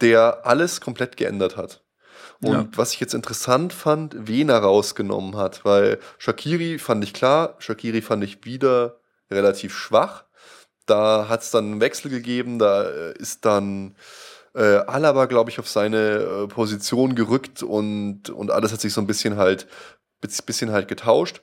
[0.00, 1.82] der alles komplett geändert hat.
[2.40, 2.68] Und ja.
[2.76, 8.00] was ich jetzt interessant fand, wen er rausgenommen hat, weil Shakiri fand ich klar, Shakiri
[8.00, 10.24] fand ich wieder relativ schwach.
[10.86, 13.96] Da hat es dann einen Wechsel gegeben, da äh, ist dann
[14.58, 19.00] äh, Alaba, glaube ich, auf seine äh, Position gerückt und, und alles hat sich so
[19.00, 19.68] ein bisschen halt,
[20.20, 21.40] bisschen halt getauscht.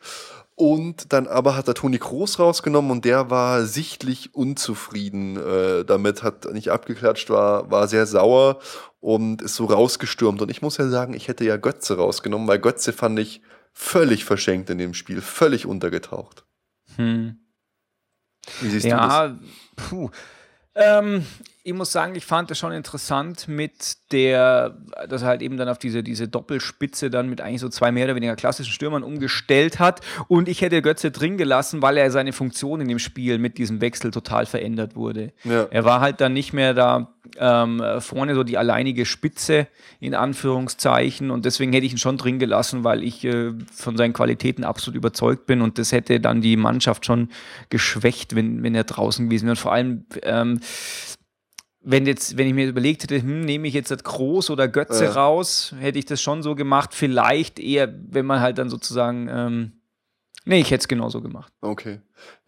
[0.57, 6.23] Und dann aber hat er Toni Kroos rausgenommen und der war sichtlich unzufrieden äh, damit,
[6.23, 8.59] hat nicht abgeklatscht, war, war sehr sauer
[9.01, 10.41] und ist so rausgestürmt.
[10.41, 13.41] Und ich muss ja sagen, ich hätte ja Götze rausgenommen, weil Götze fand ich
[13.73, 16.45] völlig verschenkt in dem Spiel, völlig untergetaucht.
[16.95, 17.37] Hm.
[18.61, 19.89] Wie siehst ja, du das?
[19.89, 20.09] Puh.
[20.75, 21.25] Ähm,
[21.67, 24.77] ich muss sagen, ich fand das schon interessant mit der,
[25.09, 28.05] dass er halt eben dann auf diese, diese Doppelspitze dann mit eigentlich so zwei mehr
[28.05, 30.01] oder weniger klassischen Stürmern umgestellt hat.
[30.27, 33.81] Und ich hätte Götze drin gelassen, weil er seine Funktion in dem Spiel mit diesem
[33.81, 35.33] Wechsel total verändert wurde.
[35.43, 35.63] Ja.
[35.71, 39.67] Er war halt dann nicht mehr da ähm, vorne so die alleinige Spitze
[39.99, 41.31] in Anführungszeichen.
[41.31, 44.95] Und deswegen hätte ich ihn schon drin gelassen, weil ich äh, von seinen Qualitäten absolut
[44.95, 45.61] überzeugt bin.
[45.61, 47.29] Und das hätte dann die Mannschaft schon
[47.71, 49.53] geschwächt, wenn, wenn er draußen gewesen wäre.
[49.53, 50.59] Und vor allem, ähm,
[51.85, 55.05] wenn jetzt, wenn ich mir überlegt hätte, hm, nehme ich jetzt das Groß oder Götze
[55.05, 55.11] ja.
[55.11, 56.93] raus, hätte ich das schon so gemacht.
[56.93, 59.71] Vielleicht eher, wenn man halt dann sozusagen, ähm,
[60.45, 61.53] nee, ich hätte es genauso gemacht.
[61.61, 61.99] Okay.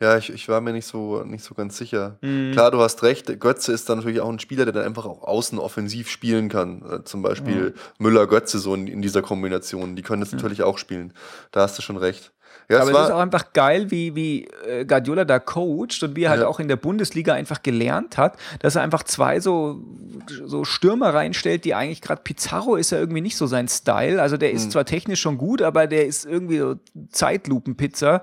[0.01, 2.17] Ja, ich, ich war mir nicht so, nicht so ganz sicher.
[2.21, 2.51] Mhm.
[2.51, 5.23] Klar, du hast recht, Götze ist dann natürlich auch ein Spieler, der dann einfach auch
[5.23, 6.81] außen offensiv spielen kann.
[6.89, 7.73] Äh, zum Beispiel mhm.
[7.99, 9.95] Müller-Götze so in, in, dieser Kombination.
[9.95, 10.37] Die können das mhm.
[10.37, 11.13] natürlich auch spielen.
[11.51, 12.33] Da hast du schon recht.
[12.69, 16.23] Ja, aber es, ist auch einfach geil, wie, wie äh, Guardiola da coacht und wie
[16.23, 16.47] er halt ja.
[16.47, 19.81] auch in der Bundesliga einfach gelernt hat, dass er einfach zwei so,
[20.27, 24.21] so Stürmer reinstellt, die eigentlich gerade Pizarro ist ja irgendwie nicht so sein Style.
[24.21, 24.71] Also der ist mhm.
[24.71, 26.75] zwar technisch schon gut, aber der ist irgendwie so
[27.09, 28.21] Zeitlupenpizza.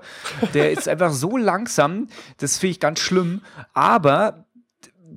[0.53, 3.41] Der ist einfach so langsam, das finde ich ganz schlimm.
[3.73, 4.44] Aber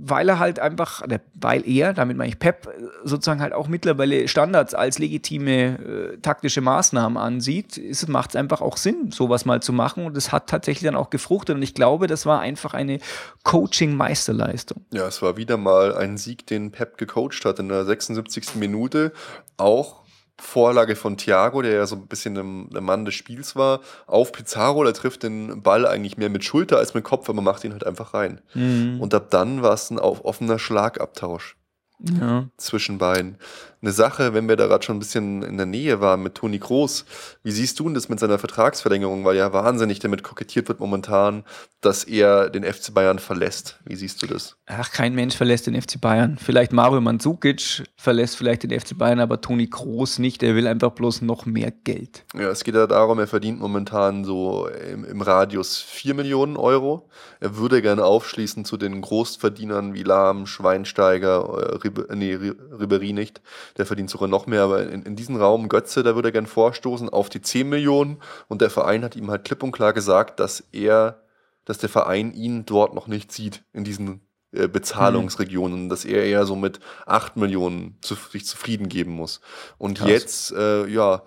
[0.01, 1.03] weil er halt einfach,
[1.35, 2.69] weil er, damit meine ich Pep,
[3.05, 8.77] sozusagen halt auch mittlerweile Standards als legitime äh, taktische Maßnahmen ansieht, macht es einfach auch
[8.77, 10.07] Sinn, sowas mal zu machen.
[10.07, 11.57] Und es hat tatsächlich dann auch gefruchtet.
[11.57, 12.99] Und ich glaube, das war einfach eine
[13.45, 14.85] Coaching-Meisterleistung.
[14.93, 18.57] Ja, es war wieder mal ein Sieg, den Pep gecoacht hat in der 76.
[18.57, 19.13] Minute.
[19.57, 20.08] Auch
[20.41, 22.35] Vorlage von Thiago, der ja so ein bisschen
[22.73, 24.85] der Mann des Spiels war, auf Pizarro.
[24.85, 27.85] Der trifft den Ball eigentlich mehr mit Schulter als mit Kopf, aber macht ihn halt
[27.85, 28.41] einfach rein.
[28.55, 29.01] Mhm.
[29.01, 31.57] Und ab dann war es ein offener Schlagabtausch
[32.01, 32.49] ja.
[32.57, 33.39] zwischen beiden
[33.81, 36.59] eine Sache, wenn wir da gerade schon ein bisschen in der Nähe waren mit Toni
[36.59, 37.05] Groß.
[37.45, 39.25] Wie siehst du denn das mit seiner Vertragsverlängerung?
[39.25, 41.45] Weil ja wahnsinnig damit kokettiert wird momentan,
[41.81, 43.79] dass er den FC Bayern verlässt.
[43.85, 44.57] Wie siehst du das?
[44.67, 46.39] Ach, kein Mensch verlässt den FC Bayern.
[46.39, 50.43] Vielleicht Mario Mandzukic verlässt vielleicht den FC Bayern, aber Toni Groß nicht.
[50.43, 52.25] Er will einfach bloß noch mehr Geld.
[52.35, 57.09] Ja, es geht ja darum, er verdient momentan so im, im Radius 4 Millionen Euro.
[57.39, 63.41] Er würde gerne aufschließen zu den Großverdienern wie Lahm, Schweinsteiger, äh, Rib nee, Ribery nicht
[63.77, 66.47] der verdient sogar noch mehr, aber in, in diesen Raum Götze, da würde er gern
[66.47, 68.19] vorstoßen auf die 10 Millionen.
[68.49, 71.23] Und der Verein hat ihm halt klipp und klar gesagt, dass er,
[71.65, 75.89] dass der Verein ihn dort noch nicht sieht, in diesen Bezahlungsregionen, mhm.
[75.91, 79.43] dass er eher so mit 8 Millionen zu, sich zufrieden geben muss.
[79.77, 80.09] Und Krass.
[80.09, 81.23] jetzt, äh, ja.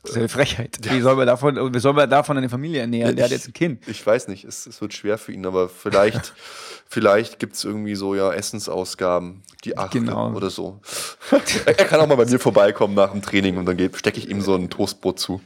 [0.00, 0.78] Das ist eine Frechheit.
[0.82, 3.10] Wie soll man davon, wie soll man davon eine Familie ernähren?
[3.10, 3.86] Ja, der hat jetzt ein Kind.
[3.88, 6.32] Ich weiß nicht, es, es wird schwer für ihn, aber vielleicht,
[6.88, 10.32] vielleicht gibt es irgendwie so ja Essensausgaben, die acht genau.
[10.32, 10.80] oder so.
[11.66, 14.40] er kann auch mal bei mir vorbeikommen nach dem Training und dann stecke ich ihm
[14.40, 15.42] so ein Toastbrot zu.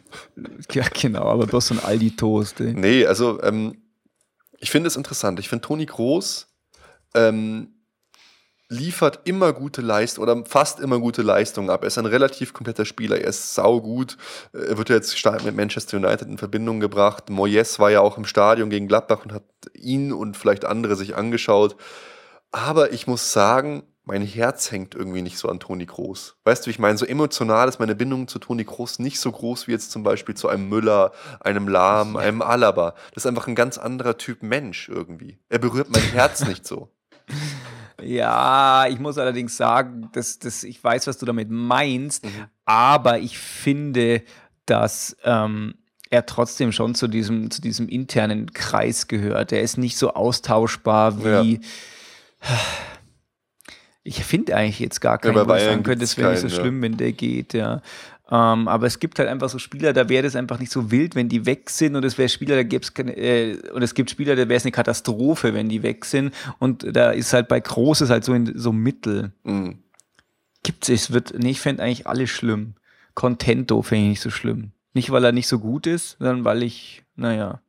[0.70, 2.60] Ja, genau, aber bloß so ein Aldi-Toast.
[2.60, 3.82] Nee, also ähm,
[4.60, 5.40] ich finde es interessant.
[5.40, 6.46] Ich finde Toni Groß
[7.16, 7.72] ähm,
[8.68, 11.82] liefert immer gute Leistung oder fast immer gute Leistungen ab.
[11.82, 13.20] Er ist ein relativ kompletter Spieler.
[13.20, 14.16] Er ist saugut.
[14.52, 17.30] Er wird jetzt stark mit Manchester United in Verbindung gebracht.
[17.30, 21.14] Moyes war ja auch im Stadion gegen Gladbach und hat ihn und vielleicht andere sich
[21.16, 21.76] angeschaut.
[22.50, 26.36] Aber ich muss sagen, mein Herz hängt irgendwie nicht so an Toni Kroos.
[26.44, 29.66] Weißt du, ich meine, so emotional ist meine Bindung zu Toni Kroos nicht so groß
[29.66, 32.94] wie jetzt zum Beispiel zu einem Müller, einem Lahm, einem Alaba.
[33.14, 35.38] Das ist einfach ein ganz anderer Typ Mensch irgendwie.
[35.48, 36.88] Er berührt mein Herz nicht so.
[38.02, 42.46] Ja, ich muss allerdings sagen, dass, dass ich weiß, was du damit meinst, mhm.
[42.64, 44.22] aber ich finde,
[44.66, 45.74] dass ähm,
[46.10, 49.52] er trotzdem schon zu diesem, zu diesem internen Kreis gehört.
[49.52, 51.54] Er ist nicht so austauschbar wie.
[51.54, 51.60] Ja.
[54.02, 56.48] Ich finde eigentlich jetzt gar keinen, ja, wo ich sagen könnte, es wäre nicht so
[56.48, 57.82] schlimm, wenn der geht, ja.
[58.28, 61.14] Ähm, aber es gibt halt einfach so Spieler, da wäre das einfach nicht so wild,
[61.14, 61.94] wenn die weg sind.
[61.94, 64.72] Und es wäre Spieler, da gäbe äh, und es gibt Spieler, da wäre es eine
[64.72, 66.34] Katastrophe, wenn die weg sind.
[66.58, 69.32] Und da ist halt bei Großes halt so in so Mittel.
[69.44, 69.78] Mhm.
[70.64, 72.74] Gibt es, wird, nee, ich fände eigentlich alles schlimm.
[73.14, 74.72] Contento fände ich nicht so schlimm.
[74.92, 77.60] Nicht, weil er nicht so gut ist, sondern weil ich, naja,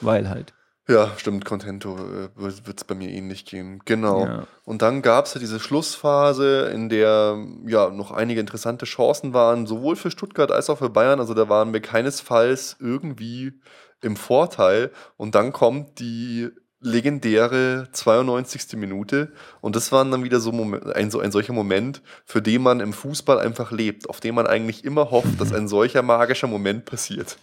[0.00, 0.52] weil halt.
[0.90, 3.82] Ja, stimmt, Contento äh, wird es bei mir ähnlich gehen.
[3.84, 4.24] Genau.
[4.24, 4.46] Ja.
[4.64, 9.66] Und dann gab es ja diese Schlussphase, in der ja noch einige interessante Chancen waren,
[9.66, 11.20] sowohl für Stuttgart als auch für Bayern.
[11.20, 13.52] Also da waren wir keinesfalls irgendwie
[14.00, 14.90] im Vorteil.
[15.18, 16.48] Und dann kommt die
[16.80, 18.78] legendäre 92.
[18.78, 19.32] Minute.
[19.60, 22.94] Und das war dann wieder so ein, so ein solcher Moment, für den man im
[22.94, 27.36] Fußball einfach lebt, auf den man eigentlich immer hofft, dass ein solcher magischer Moment passiert.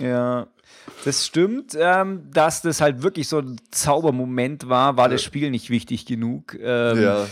[0.00, 0.46] Ja,
[1.04, 5.70] Das stimmt, ähm, dass das halt wirklich so ein Zaubermoment war, war das Spiel nicht
[5.70, 6.54] wichtig genug.
[6.60, 7.26] Ähm, ja.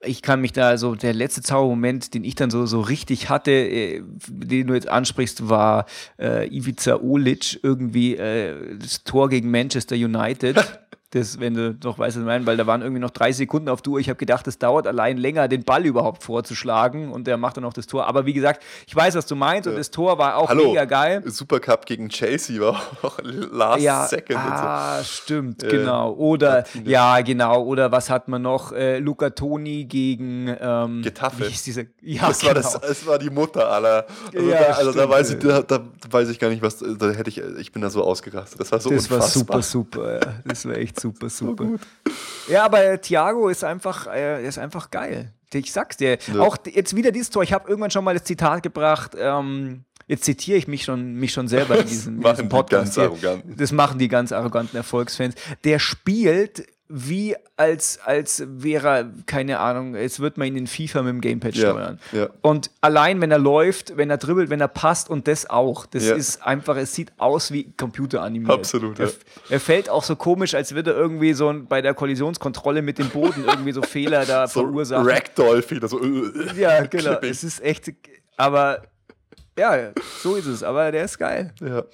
[0.00, 3.50] Ich kann mich da, also der letzte Zaubermoment, den ich dann so, so richtig hatte,
[3.50, 5.86] äh, den du jetzt ansprichst, war
[6.18, 10.56] äh, Ivica Olic irgendwie äh, das Tor gegen Manchester United.
[11.10, 13.70] Das, wenn du doch weißt, was ich meine, weil da waren irgendwie noch drei Sekunden
[13.70, 13.98] auf Tour.
[13.98, 17.64] Ich habe gedacht, es dauert allein länger, den Ball überhaupt vorzuschlagen und der macht dann
[17.64, 18.06] auch das Tor.
[18.06, 20.84] Aber wie gesagt, ich weiß, was du meinst und das Tor war auch Hallo, mega
[20.84, 21.22] geil.
[21.24, 24.38] Supercup gegen Chelsea war auch last ja, second.
[24.38, 25.04] Ah, so.
[25.04, 26.12] stimmt, äh, genau.
[26.12, 26.88] Oder, Martinez.
[26.88, 27.62] ja, genau.
[27.62, 28.72] Oder was hat man noch?
[28.72, 31.44] Äh, Luca Toni gegen ähm, Getafe.
[32.00, 32.54] Ja, das, genau.
[32.54, 34.06] war das, das war die Mutter aller.
[34.34, 35.80] Also, ja, da, also da, weiß ich, da, da,
[36.10, 36.78] weiß ich gar nicht, was.
[36.78, 38.60] Da hätte ich, ich bin da so ausgerastet.
[38.60, 39.56] Das war so Das unfassbar.
[39.56, 40.14] war super, super.
[40.14, 40.34] Ja.
[40.44, 41.64] Das war echt super, super.
[41.64, 45.32] So ja, aber Thiago ist einfach, äh, ist einfach geil.
[45.52, 46.18] Ich sag's dir.
[46.32, 46.40] Ja.
[46.40, 47.42] Auch jetzt wieder dieses Tor.
[47.42, 49.12] Ich habe irgendwann schon mal das Zitat gebracht.
[49.18, 52.96] Ähm, jetzt zitiere ich mich schon, mich schon selber in diesem, in diesem Podcast.
[52.96, 53.56] Die.
[53.56, 55.34] Das machen die ganz arroganten Erfolgsfans.
[55.64, 61.12] Der spielt wie als, als wäre, keine Ahnung, jetzt wird man ihn in FIFA mit
[61.12, 62.00] dem Gamepad ja, steuern.
[62.12, 62.28] Ja.
[62.40, 66.06] Und allein, wenn er läuft, wenn er dribbelt, wenn er passt und das auch, das
[66.06, 66.14] ja.
[66.14, 68.52] ist einfach, es sieht aus wie Computer animiert.
[68.52, 68.98] Absolut.
[68.98, 69.10] Er,
[69.50, 73.10] er, fällt auch so komisch, als würde er irgendwie so bei der Kollisionskontrolle mit dem
[73.10, 75.06] Boden irgendwie so Fehler da so verursachen.
[75.06, 76.02] Ragdoll-Fehler, so.
[76.02, 77.10] Äh, ja, genau.
[77.10, 77.30] Klippig.
[77.30, 77.92] Es ist echt,
[78.38, 78.82] aber
[79.58, 79.90] ja,
[80.22, 81.52] so ist es, aber der ist geil.
[81.60, 81.84] Ja.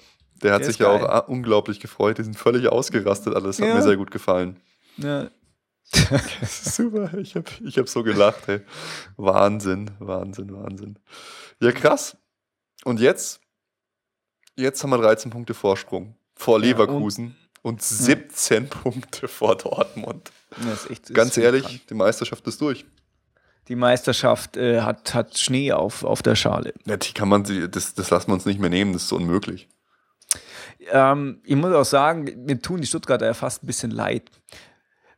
[0.41, 2.17] Der hat der sich ja auch unglaublich gefreut.
[2.17, 4.57] Die sind völlig ausgerastet, alles hat mir sehr gut gefallen.
[4.97, 5.29] Ja.
[6.43, 8.47] super, ich habe ich hab so gelacht.
[8.49, 8.61] Ey.
[9.17, 10.99] Wahnsinn, Wahnsinn, Wahnsinn.
[11.59, 12.17] Ja, krass.
[12.83, 13.39] Und jetzt?
[14.55, 18.69] Jetzt haben wir 13 Punkte Vorsprung vor Leverkusen ja, und, und, 17 ja.
[18.69, 20.31] Punkte vor Dortmund.
[20.63, 21.81] Ja, echt, Ganz ehrlich, krank.
[21.89, 22.85] die Meisterschaft ist durch.
[23.67, 26.73] Die Meisterschaft äh, hat, hat Schnee auf, auf der Schale.
[26.85, 29.15] Ja, die kann man, das, das lassen wir uns nicht mehr nehmen, das ist so
[29.15, 29.67] unmöglich.
[30.91, 34.29] Ähm, ich muss auch sagen, mir tun die Stuttgarter ja fast ein bisschen leid.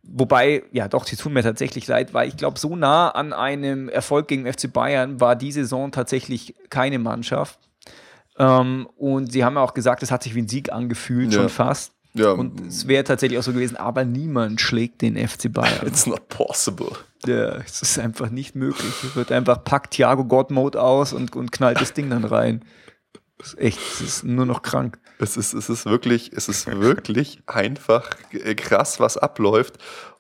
[0.09, 3.89] Wobei, ja doch, sie tun mir tatsächlich leid, weil ich glaube, so nah an einem
[3.89, 7.59] Erfolg gegen FC Bayern war die Saison tatsächlich keine Mannschaft.
[8.37, 11.39] Ähm, und sie haben ja auch gesagt, es hat sich wie ein Sieg angefühlt, ja.
[11.39, 11.91] schon fast.
[12.13, 12.31] Ja.
[12.31, 15.81] Und es wäre tatsächlich auch so gewesen, aber niemand schlägt den FC Bayern.
[15.85, 16.91] It's not possible.
[17.25, 18.93] Ja, es ist einfach nicht möglich.
[19.03, 22.63] Es wird einfach packt Thiago God Mode aus und, und knallt das Ding dann rein.
[23.37, 24.99] Das ist echt, es ist nur noch krank.
[25.19, 28.09] Es ist, es ist wirklich, es ist wirklich einfach
[28.55, 29.77] krass, was abläuft.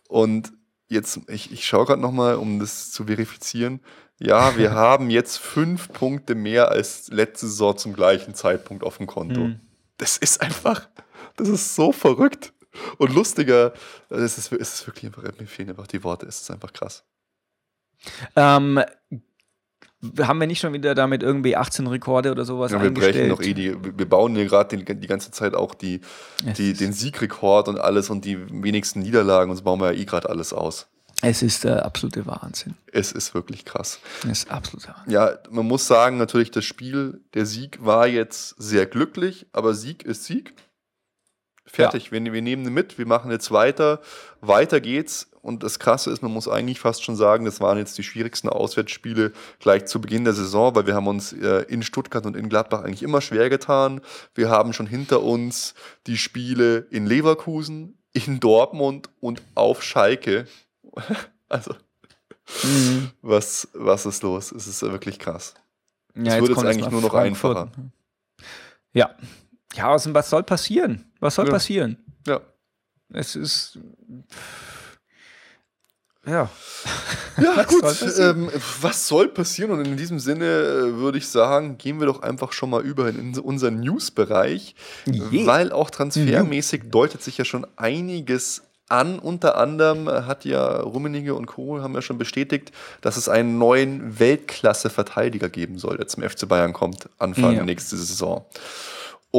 [0.07, 0.53] Und
[0.87, 3.81] jetzt, ich, ich schaue gerade nochmal, um das zu verifizieren.
[4.19, 9.07] Ja, wir haben jetzt fünf Punkte mehr als letzte Saison zum gleichen Zeitpunkt auf dem
[9.07, 9.41] Konto.
[9.41, 9.59] Mhm.
[9.97, 10.87] Das ist einfach,
[11.35, 12.53] das ist so verrückt
[12.97, 13.73] und lustiger.
[14.09, 17.03] Es ist, es ist wirklich einfach, mir fehlen einfach die Worte, es ist einfach krass.
[18.35, 18.81] Ähm,
[20.19, 23.41] haben wir nicht schon wieder damit irgendwie 18 Rekorde oder sowas ja, wir brechen noch
[23.41, 26.01] eh die, wir bauen hier gerade die, ganze Zeit auch die,
[26.57, 30.05] die, den Siegrekord und alles und die wenigsten Niederlagen und so bauen wir ja eh
[30.05, 30.87] gerade alles aus.
[31.23, 32.75] Es ist der absolute Wahnsinn.
[32.91, 33.99] Es ist wirklich krass.
[34.23, 35.13] Es ist absolut Wahnsinn.
[35.13, 40.03] Ja, man muss sagen, natürlich, das Spiel, der Sieg war jetzt sehr glücklich, aber Sieg
[40.03, 40.53] ist Sieg.
[41.65, 42.11] Fertig, ja.
[42.11, 43.99] wir, wir nehmen den mit, wir machen jetzt weiter.
[44.41, 45.31] Weiter geht's.
[45.47, 48.49] Und das Krasse ist, man muss eigentlich fast schon sagen, das waren jetzt die schwierigsten
[48.49, 49.31] Auswärtsspiele
[49.61, 52.83] gleich zu Beginn der Saison, weil wir haben uns äh, in Stuttgart und in Gladbach
[52.83, 54.01] eigentlich immer schwer getan.
[54.35, 55.73] Wir haben schon hinter uns
[56.05, 60.47] die Spiele in Leverkusen, in Dortmund und auf Schalke.
[61.47, 61.73] also,
[62.63, 63.11] mhm.
[63.21, 64.51] was, was ist los?
[64.51, 65.53] Es ist wirklich krass.
[66.13, 67.57] Ja, es wird jetzt, eigentlich nur noch Frankfurt.
[67.57, 67.91] einfacher.
[68.91, 69.15] Ja.
[69.75, 71.09] Ja, was, was soll passieren?
[71.21, 71.51] Was soll ja.
[71.51, 72.03] passieren?
[72.27, 72.41] Ja.
[73.13, 73.79] Es ist.
[76.27, 76.49] Ja.
[77.39, 77.83] Ja, gut.
[78.17, 78.49] Ähm,
[78.81, 79.69] was soll passieren?
[79.69, 83.09] Und in diesem Sinne äh, würde ich sagen, gehen wir doch einfach schon mal über
[83.09, 84.73] in unseren News-Bereich.
[85.05, 86.89] Weil auch transfermäßig mhm.
[86.91, 89.19] deutet sich ja schon einiges an.
[89.19, 91.79] Unter anderem hat ja Rummenigge und Co.
[91.81, 92.71] haben ja schon bestätigt,
[93.01, 97.63] dass es einen neuen Weltklasse-Verteidiger geben soll, der zum FC Bayern kommt, Anfang ja.
[97.63, 98.45] nächste Saison.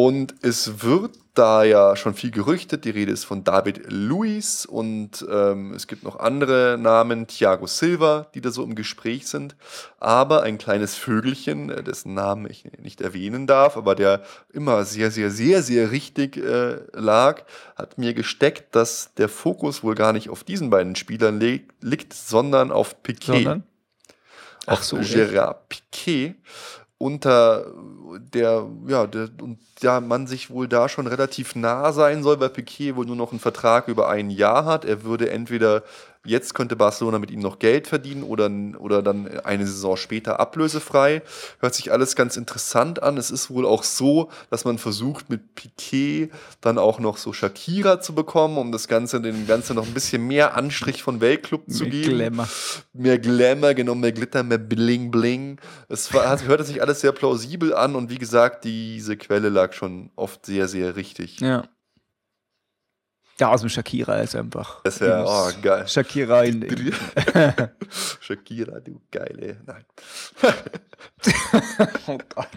[0.01, 2.85] Und es wird da ja schon viel gerüchtet.
[2.85, 8.29] Die Rede ist von David Luiz und ähm, es gibt noch andere Namen, Thiago Silva,
[8.33, 9.57] die da so im Gespräch sind.
[9.99, 14.23] Aber ein kleines Vögelchen, äh, dessen Namen ich nicht erwähnen darf, aber der
[14.53, 17.43] immer sehr, sehr, sehr, sehr richtig äh, lag,
[17.75, 22.71] hat mir gesteckt, dass der Fokus wohl gar nicht auf diesen beiden Spielern liegt, sondern
[22.71, 23.33] auf Piquet.
[23.33, 23.65] Sondern?
[24.65, 26.37] Ach so, Gerard Piquet
[26.99, 27.67] unter
[28.35, 32.49] der, ja, der, und ja, man sich wohl da schon relativ nah sein soll, weil
[32.49, 34.85] Piquet wohl nur noch einen Vertrag über ein Jahr hat.
[34.85, 35.85] Er würde entweder
[36.25, 38.51] Jetzt könnte Barcelona mit ihm noch Geld verdienen oder,
[38.81, 41.23] oder dann eine Saison später ablösefrei.
[41.61, 43.17] Hört sich alles ganz interessant an.
[43.17, 48.01] Es ist wohl auch so, dass man versucht, mit Piquet dann auch noch so Shakira
[48.01, 51.85] zu bekommen, um das Ganze, dem Ganze noch ein bisschen mehr Anstrich von Weltclub zu
[51.85, 52.17] Mehr geben.
[52.17, 52.49] Glamour.
[52.93, 55.59] Mehr Glamour, genau, mehr Glitter, mehr Bling Bling.
[55.89, 59.73] Es war, hat- hörte sich alles sehr plausibel an und wie gesagt, diese Quelle lag
[59.73, 61.41] schon oft sehr, sehr richtig.
[61.41, 61.65] Ja.
[63.41, 64.83] Ja, aus dem Shakira ist einfach.
[64.83, 65.87] Das wäre, oh, geil.
[65.87, 66.63] Shakira in.
[68.21, 69.59] Shakira, du geile.
[69.65, 69.85] Nein.
[72.09, 72.49] oh Gott.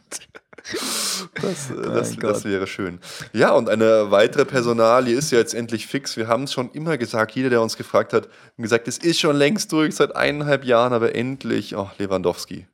[1.41, 2.99] Das, äh, das, das wäre schön.
[3.33, 6.17] Ja, und eine weitere Personalie ist ja jetzt endlich fix.
[6.17, 9.19] Wir haben es schon immer gesagt, jeder, der uns gefragt hat, hat gesagt, es ist
[9.19, 12.67] schon längst durch, seit eineinhalb Jahren, aber endlich, oh, Lewandowski.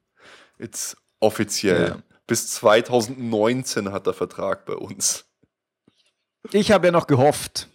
[0.60, 1.90] Jetzt offiziell.
[1.90, 1.98] Ja.
[2.26, 5.26] Bis 2019 hat er Vertrag bei uns.
[6.52, 7.68] Ich habe ja noch gehofft,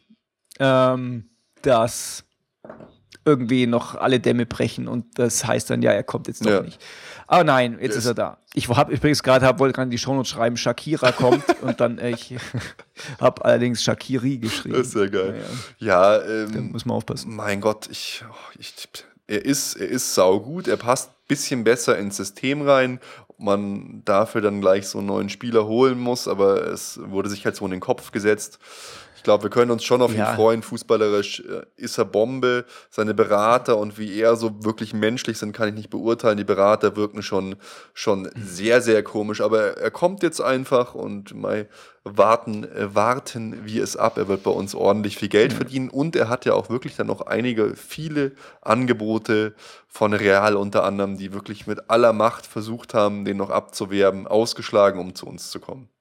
[0.63, 1.25] ähm,
[1.63, 2.25] dass
[3.25, 6.63] irgendwie noch alle Dämme brechen und das heißt dann, ja, er kommt jetzt doch Ja.
[6.63, 6.81] nicht.
[7.29, 8.39] Aber nein, jetzt Der ist er da.
[8.53, 11.99] Ich habe übrigens gerade, hab, wollte gerade in die Shownotes schreiben, Shakira kommt und dann,
[11.99, 12.35] äh, ich
[13.21, 14.77] habe allerdings Shakiri geschrieben.
[14.77, 15.41] Das ist sehr geil.
[15.79, 17.35] Ja, Ja, da ähm, muss man aufpassen.
[17.35, 18.75] mein Gott, ich, oh, ich,
[19.29, 22.99] er ist, er ist saugut, er passt ein bisschen besser ins System rein.
[23.39, 27.57] Man dafür dann gleich so einen neuen Spieler holen muss, aber es wurde sich halt
[27.57, 28.59] so in den Kopf gesetzt.
[29.23, 30.31] Ich glaube, wir können uns schon auf Ja.
[30.33, 30.63] ihn freuen.
[30.65, 32.65] Fußballerisch äh, ist er Bombe.
[32.91, 36.39] Seine Berater und wie er so wirklich menschlich sind, kann ich nicht beurteilen.
[36.39, 37.55] Die Berater wirken schon,
[37.95, 39.41] schon sehr, sehr komisch.
[39.41, 41.69] Aber er kommt jetzt einfach und mal
[42.03, 44.19] warten, äh, warten wir es ab.
[44.19, 47.07] Er wird bei uns ordentlich viel Geld verdienen und er hat ja auch wirklich dann
[47.07, 49.55] noch einige, viele Angebote
[49.87, 54.99] von Real unter anderem, die wirklich mit aller Macht versucht haben, den noch abzuwerben, ausgeschlagen,
[54.99, 55.92] um zu uns zu kommen.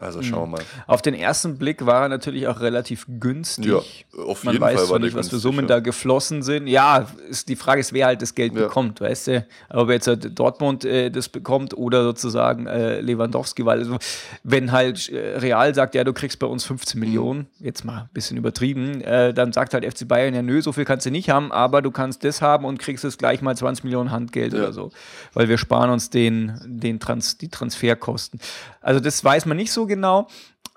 [0.00, 0.62] Also schauen wir mal.
[0.86, 3.66] Auf den ersten Blick war er natürlich auch relativ günstig.
[3.66, 5.76] Ja, auf Man jeden weiß Fall zwar nicht, was für Summen ja.
[5.76, 6.66] da geflossen sind.
[6.68, 8.62] Ja, ist, die Frage ist, wer halt das Geld Ja.
[8.64, 9.46] bekommt, weißt du?
[9.70, 13.98] Ob jetzt halt Dortmund äh, das bekommt oder sozusagen äh, Lewandowski, weil also,
[14.44, 18.08] wenn halt äh, Real sagt, ja, du kriegst bei uns 15 Millionen, jetzt mal ein
[18.12, 21.30] bisschen übertrieben, äh, dann sagt halt FC Bayern, ja, nö, so viel kannst du nicht
[21.30, 24.60] haben, aber du kannst das haben und kriegst es gleich mal 20 Millionen Handgeld Ja.
[24.60, 24.90] oder so,
[25.34, 28.40] weil wir sparen uns den, den Trans, die Transferkosten.
[28.80, 30.28] Also das weiß man nicht so genau.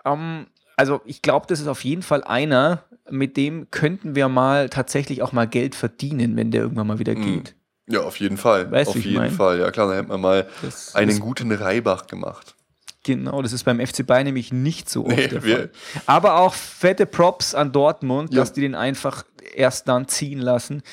[0.05, 0.47] Ähm,
[0.77, 5.21] also ich glaube, das ist auf jeden Fall einer, mit dem könnten wir mal tatsächlich
[5.21, 7.21] auch mal Geld verdienen, wenn der irgendwann mal wieder Mhm.
[7.43, 7.55] geht.
[7.87, 8.71] Ja, auf jeden Fall.
[8.71, 9.31] Weißt auf jeden mein?
[9.31, 9.59] Fall.
[9.59, 12.55] Ja, klar, dann hätten wir mal Das einen guten Reibach gemacht.
[13.03, 15.71] Genau, das ist beim FC Bayern nämlich nicht so oft Nee, der Fall.
[16.05, 18.41] Aber auch fette Props an Dortmund, Ja.
[18.41, 19.23] dass die den einfach
[19.55, 20.83] erst dann ziehen lassen,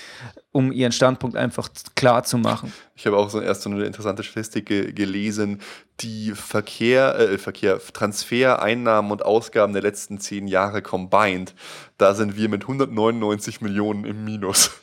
[0.50, 2.72] um ihren Standpunkt einfach klar zu machen.
[2.96, 5.60] Ich habe auch so erst so eine interessante Statistik ge gelesen,
[6.00, 11.54] die Verkehr, äh, Verkehr, Transfer, Einnahmen und Ausgaben der letzten zehn Jahre combined.
[11.98, 14.70] Da sind wir mit 199 Millionen im Minus.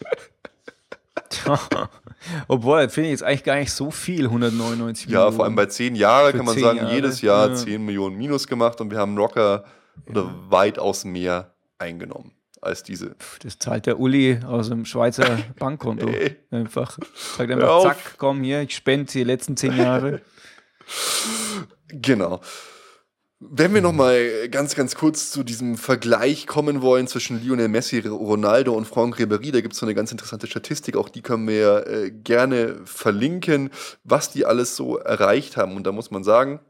[2.48, 5.36] Obwohl, das finde ich jetzt eigentlich gar nicht so viel, 199 Ja, Millionen.
[5.36, 7.56] vor allem bei zehn Jahren kann man sagen, Jahre, jedes Jahr ja.
[7.56, 9.66] 10 Millionen Minus gemacht und wir haben locker
[10.08, 13.16] oder weitaus mehr eingenommen als diese.
[13.44, 16.10] Das zahlt der Uli aus dem Schweizer Bankkonto.
[16.52, 16.98] Einfach.
[17.38, 20.22] Sagt einfach, zack, komm hier, ich spende die letzten zehn Jahre.
[21.90, 22.42] Genau.
[23.40, 28.74] Wenn wir nochmal ganz, ganz kurz zu diesem Vergleich kommen wollen zwischen Lionel Messi, Ronaldo
[28.74, 31.86] und Franck Ribéry, da gibt es so eine ganz interessante Statistik, auch die können wir
[31.86, 33.72] äh, gerne verlinken,
[34.06, 35.76] was die alles so erreicht haben.
[35.76, 36.62] Und da muss man sagen,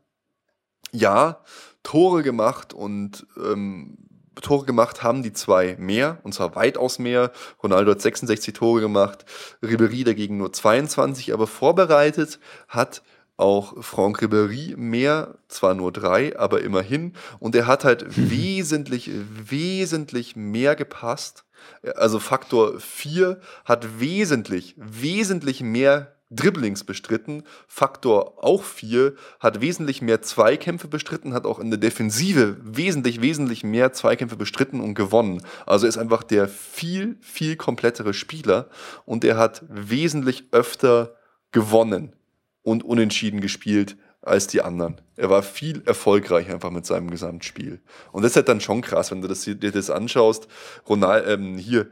[0.92, 1.44] ja,
[1.84, 4.00] Tore gemacht und ähm,
[4.42, 7.32] Tore gemacht haben die zwei mehr, und zwar weitaus mehr.
[7.62, 9.26] Ronaldo hat 66 Tore gemacht,
[9.62, 13.04] Ribéry dagegen nur 22, aber vorbereitet hat
[13.38, 17.14] auch Franck Ribéry mehr, zwar nur drei, aber immerhin.
[17.40, 21.44] Und er hat halt wesentlich, wesentlich mehr gepasst.
[21.96, 27.44] Also Faktor 4 hat wesentlich, wesentlich mehr Dribblings bestritten.
[27.68, 33.64] Faktor auch 4 hat wesentlich mehr Zweikämpfe bestritten, hat auch in der Defensive wesentlich, wesentlich
[33.64, 35.42] mehr Zweikämpfe bestritten und gewonnen.
[35.66, 38.70] Also ist einfach der viel, viel komplettere Spieler
[39.06, 41.16] und er hat wesentlich öfter
[41.52, 42.16] gewonnen
[42.66, 45.00] und unentschieden gespielt als die anderen.
[45.16, 47.80] Er war viel erfolgreicher einfach mit seinem Gesamtspiel.
[48.12, 50.48] Und das ist halt dann schon krass, wenn du das, dir das anschaust.
[50.90, 51.92] Ronald, ähm, hier,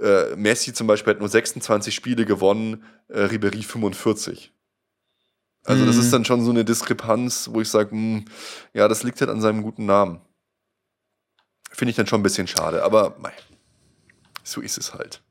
[0.00, 4.52] äh, Messi zum Beispiel hat nur 26 Spiele gewonnen, äh, Ribéry 45.
[5.64, 6.02] Also das Mhm.
[6.02, 8.24] ist dann schon so eine Diskrepanz, wo ich sage,
[8.72, 10.20] ja, das liegt halt an seinem guten Namen.
[11.72, 13.32] Finde ich dann schon ein bisschen schade, aber mei,
[14.44, 15.23] so ist es halt.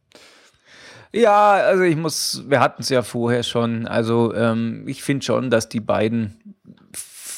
[1.16, 3.86] Ja, also ich muss, wir hatten es ja vorher schon.
[3.86, 6.56] Also ähm, ich finde schon, dass die beiden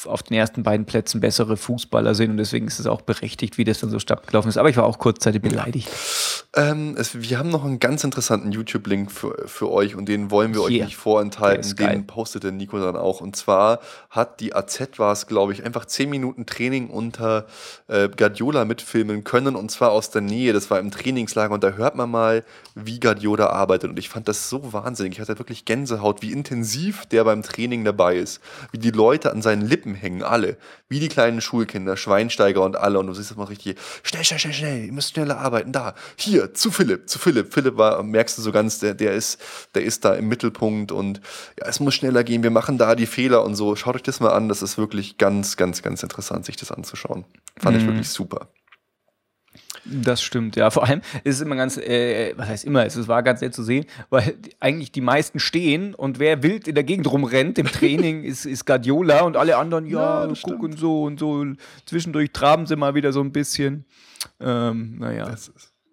[0.06, 3.64] auf den ersten beiden Plätzen bessere Fußballer sind und deswegen ist es auch berechtigt, wie
[3.64, 4.56] das dann so stattgelaufen ist.
[4.56, 5.88] Aber ich war auch kurzzeitig beleidigt.
[6.54, 10.54] Ähm, es, wir haben noch einen ganz interessanten YouTube-Link für, für euch und den wollen
[10.54, 11.76] wir euch nicht vorenthalten.
[11.76, 13.20] Den postete Nico dann auch.
[13.20, 17.46] Und zwar hat die AZ war es, glaube ich, einfach zehn Minuten Training unter
[17.88, 20.52] äh, Guardiola mitfilmen können und zwar aus der Nähe.
[20.52, 22.44] Das war im Trainingslager und da hört man mal,
[22.74, 23.90] wie Guardiola arbeitet.
[23.90, 25.14] Und ich fand das so wahnsinnig.
[25.14, 28.40] Ich hatte wirklich Gänsehaut, wie intensiv der beim Training dabei ist.
[28.70, 30.56] Wie die Leute an seinen Lippen hängen, alle.
[30.88, 32.98] Wie die kleinen Schulkinder, Schweinsteiger und alle.
[32.98, 35.72] Und du siehst das mal richtig, schnell, schnell, schnell, schnell, ihr müsst schneller arbeiten.
[35.72, 37.52] Da, hier, zu Philipp, zu Philipp.
[37.52, 39.40] Philipp war, merkst du so ganz, der, der ist,
[39.74, 41.20] der ist da im Mittelpunkt und
[41.58, 43.74] ja, es muss schneller gehen, wir machen da die Fehler und so.
[43.76, 47.24] Schaut euch das mal an, das ist wirklich ganz, ganz, ganz interessant, sich das anzuschauen.
[47.58, 47.82] Fand mhm.
[47.82, 48.48] ich wirklich super.
[49.88, 50.70] Das stimmt, ja.
[50.70, 53.62] Vor allem ist es immer ganz, äh, was heißt immer, es war ganz nett zu
[53.62, 58.24] sehen, weil eigentlich die meisten stehen und wer wild in der Gegend rumrennt im Training
[58.24, 61.44] ist, ist Guardiola und alle anderen, ja, ja gucken so und so.
[61.84, 63.84] Zwischendurch traben sie mal wieder so ein bisschen.
[64.40, 65.34] Ähm, naja.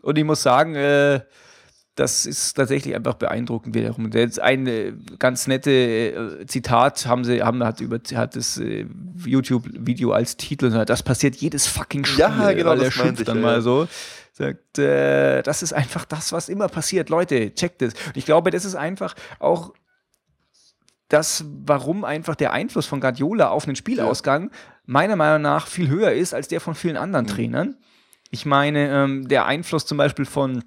[0.01, 1.21] Und ich muss sagen, äh,
[1.95, 4.09] das ist tatsächlich einfach beeindruckend wiederum.
[4.11, 8.87] Jetzt ein äh, ganz nette äh, Zitat haben sie, haben, hat über, hat das äh,
[9.23, 12.19] YouTube-Video als Titel, das passiert jedes fucking Spiel.
[12.19, 13.43] Ja, genau, weil das er schimpft dann ja.
[13.43, 13.87] mal so.
[14.35, 17.09] Sagt, das ist einfach das, was immer passiert.
[17.09, 17.93] Leute, checkt es.
[17.93, 19.73] Und ich glaube, das ist einfach auch
[21.07, 24.49] das, warum einfach der Einfluss von Guardiola auf den Spielausgang
[24.85, 27.29] meiner Meinung nach viel höher ist als der von vielen anderen mhm.
[27.29, 27.77] Trainern.
[28.31, 30.63] Ich meine, ähm, der Einfluss zum Beispiel von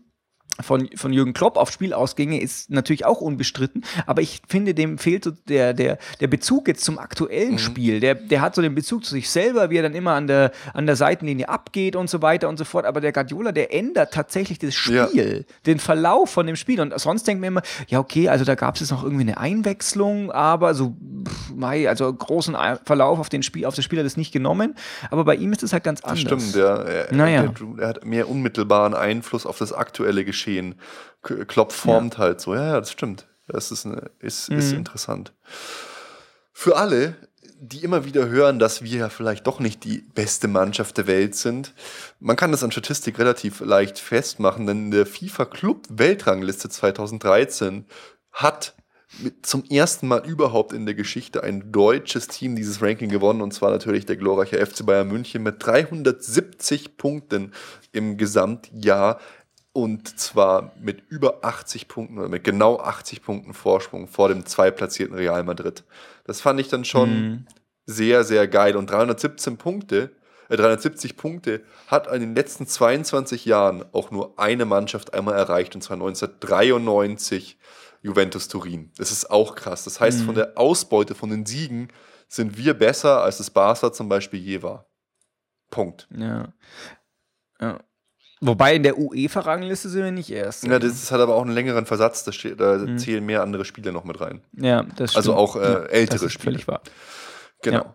[0.60, 5.24] von, von Jürgen Klopp auf Spielausgänge ist natürlich auch unbestritten, aber ich finde, dem fehlt
[5.24, 7.58] so der, der, der Bezug jetzt zum aktuellen mhm.
[7.58, 8.00] Spiel.
[8.00, 10.52] Der, der hat so den Bezug zu sich selber, wie er dann immer an der,
[10.72, 12.86] an der Seitenlinie abgeht und so weiter und so fort.
[12.86, 15.54] Aber der Guardiola, der ändert tatsächlich das Spiel, ja.
[15.66, 16.80] den Verlauf von dem Spiel.
[16.80, 19.38] Und sonst denkt man immer, ja, okay, also da gab es jetzt noch irgendwie eine
[19.38, 20.96] Einwechslung, aber so,
[21.26, 24.74] pff, mei, also großen Verlauf auf den Spiel, auf das Spiel hat es nicht genommen.
[25.10, 26.24] Aber bei ihm ist es halt ganz anders.
[26.24, 27.42] Das stimmt, der, er, naja.
[27.44, 30.76] er, er hat mehr unmittelbaren Einfluss auf das aktuelle Geschehen geschehen.
[31.22, 32.20] Klopp formt ja.
[32.20, 32.54] halt so.
[32.54, 33.26] Ja, ja, das stimmt.
[33.48, 34.58] Das ist, eine, ist, mhm.
[34.58, 35.32] ist interessant.
[36.52, 37.16] Für alle,
[37.60, 41.34] die immer wieder hören, dass wir ja vielleicht doch nicht die beste Mannschaft der Welt
[41.34, 41.72] sind.
[42.18, 47.86] Man kann das an Statistik relativ leicht festmachen, denn der FIFA Club Weltrangliste 2013
[48.32, 48.74] hat
[49.42, 53.70] zum ersten Mal überhaupt in der Geschichte ein deutsches Team dieses Ranking gewonnen und zwar
[53.70, 57.52] natürlich der glorreiche FC Bayern München mit 370 Punkten
[57.92, 59.18] im Gesamtjahr
[59.76, 65.14] und zwar mit über 80 Punkten oder mit genau 80 Punkten Vorsprung vor dem zweitplatzierten
[65.14, 65.84] Real Madrid.
[66.24, 67.46] Das fand ich dann schon mhm.
[67.84, 68.74] sehr, sehr geil.
[68.76, 70.12] Und 317 Punkte,
[70.48, 75.74] äh, 370 Punkte hat in den letzten 22 Jahren auch nur eine Mannschaft einmal erreicht,
[75.74, 77.58] und zwar 1993
[78.00, 78.92] Juventus Turin.
[78.96, 79.84] Das ist auch krass.
[79.84, 80.24] Das heißt, mhm.
[80.24, 81.88] von der Ausbeute von den Siegen
[82.28, 84.86] sind wir besser, als es Barca zum Beispiel je war.
[85.70, 86.08] Punkt.
[86.16, 86.54] Ja.
[87.60, 87.78] Ja.
[88.40, 90.64] Wobei in der UEFA-Rangliste sind wir nicht erst.
[90.64, 92.98] Ja, das hat aber auch einen längeren Versatz, da, steht, da mhm.
[92.98, 94.42] zählen mehr andere Spiele noch mit rein.
[94.52, 95.34] Ja, das also stimmt.
[95.34, 96.52] Also auch äh, ja, ältere das ist Spiele.
[96.52, 96.82] Völlig wahr.
[97.62, 97.78] Genau.
[97.78, 97.94] Ja.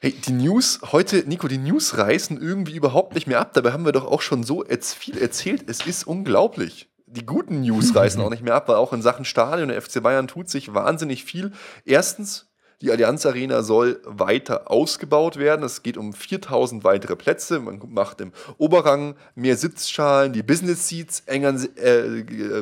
[0.00, 3.52] Hey, die News, heute, Nico, die News reißen irgendwie überhaupt nicht mehr ab.
[3.54, 5.64] Dabei haben wir doch auch schon so viel erzählt.
[5.68, 6.90] Es ist unglaublich.
[7.06, 10.02] Die guten News reißen auch nicht mehr ab, weil auch in Sachen Stadion der FC
[10.02, 11.52] Bayern tut sich wahnsinnig viel.
[11.84, 12.51] Erstens,
[12.82, 15.64] die Allianz Arena soll weiter ausgebaut werden.
[15.64, 17.60] Es geht um 4000 weitere Plätze.
[17.60, 21.92] Man macht im Oberrang mehr Sitzschalen, die Business Seats engern, äh,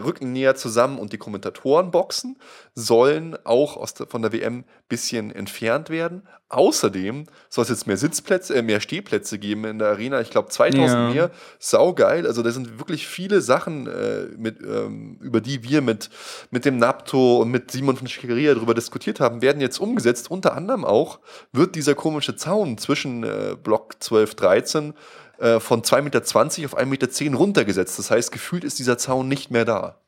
[0.04, 2.36] rücken näher zusammen und die Kommentatorenboxen
[2.74, 6.22] sollen auch aus von der WM ein bisschen entfernt werden.
[6.50, 10.20] Außerdem soll es jetzt mehr Sitzplätze, äh, mehr Stehplätze geben in der Arena.
[10.20, 11.10] Ich glaube 2000 ja.
[11.10, 11.30] mehr.
[11.60, 12.26] Saugeil.
[12.26, 16.10] Also da sind wirklich viele Sachen, äh, mit, ähm, über die wir mit,
[16.50, 20.28] mit dem NAPTO und mit Simon von Schickeria darüber diskutiert haben, werden jetzt umgesetzt.
[20.28, 21.20] Unter anderem auch
[21.52, 24.94] wird dieser komische Zaun zwischen äh, Block 12, 13
[25.38, 27.96] äh, von 2,20 Meter auf 1,10 Meter runtergesetzt.
[27.96, 30.00] Das heißt, gefühlt ist dieser Zaun nicht mehr da.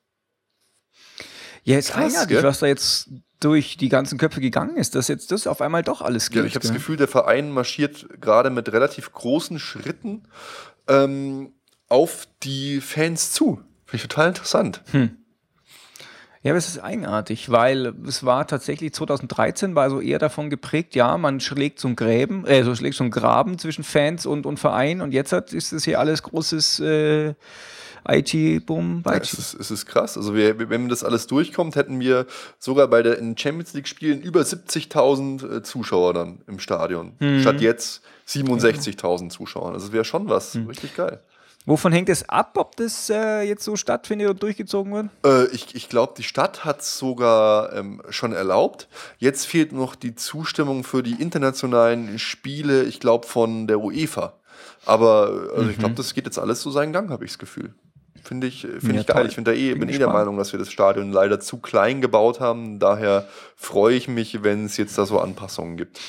[1.63, 3.11] Ja, ist Krass, eigenartig, was da jetzt
[3.45, 6.39] durch die ganzen Köpfe gegangen ist, dass jetzt das auf einmal doch alles geht.
[6.39, 10.23] Ja, ich habe das Gefühl, der Verein marschiert gerade mit relativ großen Schritten
[10.89, 11.53] ähm,
[11.89, 13.61] auf die Fans zu.
[13.85, 14.83] Finde ich total interessant.
[14.93, 15.17] Hm.
[16.43, 20.97] Ja, aber es ist eigenartig, weil es war tatsächlich 2013 war so eher davon geprägt,
[20.97, 24.59] ja, man schlägt so einen Gräben, äh, so schlägt einen Graben zwischen Fans und, und
[24.59, 27.35] Verein und jetzt hat, ist es hier alles großes äh,
[28.09, 30.17] IT, boom, ja, es, ist, es ist krass.
[30.17, 32.27] Also wir, wenn das alles durchkommt, hätten wir
[32.59, 37.13] sogar bei den Champions League Spielen über 70.000 äh, Zuschauer dann im Stadion.
[37.19, 37.41] Mhm.
[37.41, 39.73] Statt jetzt 67.000 Zuschauer.
[39.73, 40.55] Also das wäre schon was.
[40.55, 40.69] Mhm.
[40.69, 41.21] Richtig geil.
[41.65, 45.09] Wovon hängt es ab, ob das äh, jetzt so stattfindet und durchgezogen wird?
[45.25, 48.89] Äh, ich ich glaube, die Stadt hat es sogar ähm, schon erlaubt.
[49.19, 54.35] Jetzt fehlt noch die Zustimmung für die internationalen Spiele, ich glaube, von der UEFA.
[54.87, 55.71] Aber also mhm.
[55.71, 57.75] ich glaube, das geht jetzt alles so seinen Gang, habe ich das Gefühl.
[58.23, 59.27] Finde ich, find ja, ich geil.
[59.27, 61.59] Ich bin, da eh, bin, bin eh der Meinung, dass wir das Stadion leider zu
[61.59, 62.79] klein gebaut haben.
[62.79, 66.01] Daher freue ich mich, wenn es jetzt da so Anpassungen gibt.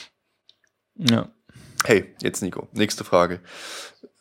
[0.95, 1.29] Ja.
[1.85, 3.39] Hey, jetzt Nico, nächste Frage.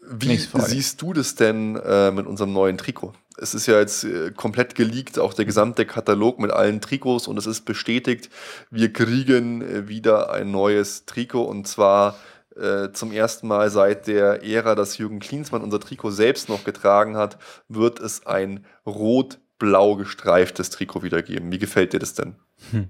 [0.04, 3.12] Wie siehst du das denn äh, mit unserem neuen Trikot?
[3.38, 7.38] Es ist ja jetzt äh, komplett geleakt, auch der gesamte Katalog mit allen Trikots und
[7.38, 8.28] es ist bestätigt,
[8.70, 12.16] wir kriegen äh, wieder ein neues Trikot und zwar
[12.56, 17.16] äh, zum ersten Mal seit der Ära, dass Jürgen Klinsmann unser Trikot selbst noch getragen
[17.16, 17.38] hat,
[17.68, 21.52] wird es ein rot-blau gestreiftes Trikot wieder geben.
[21.52, 22.36] Wie gefällt dir das denn?
[22.70, 22.88] Hm.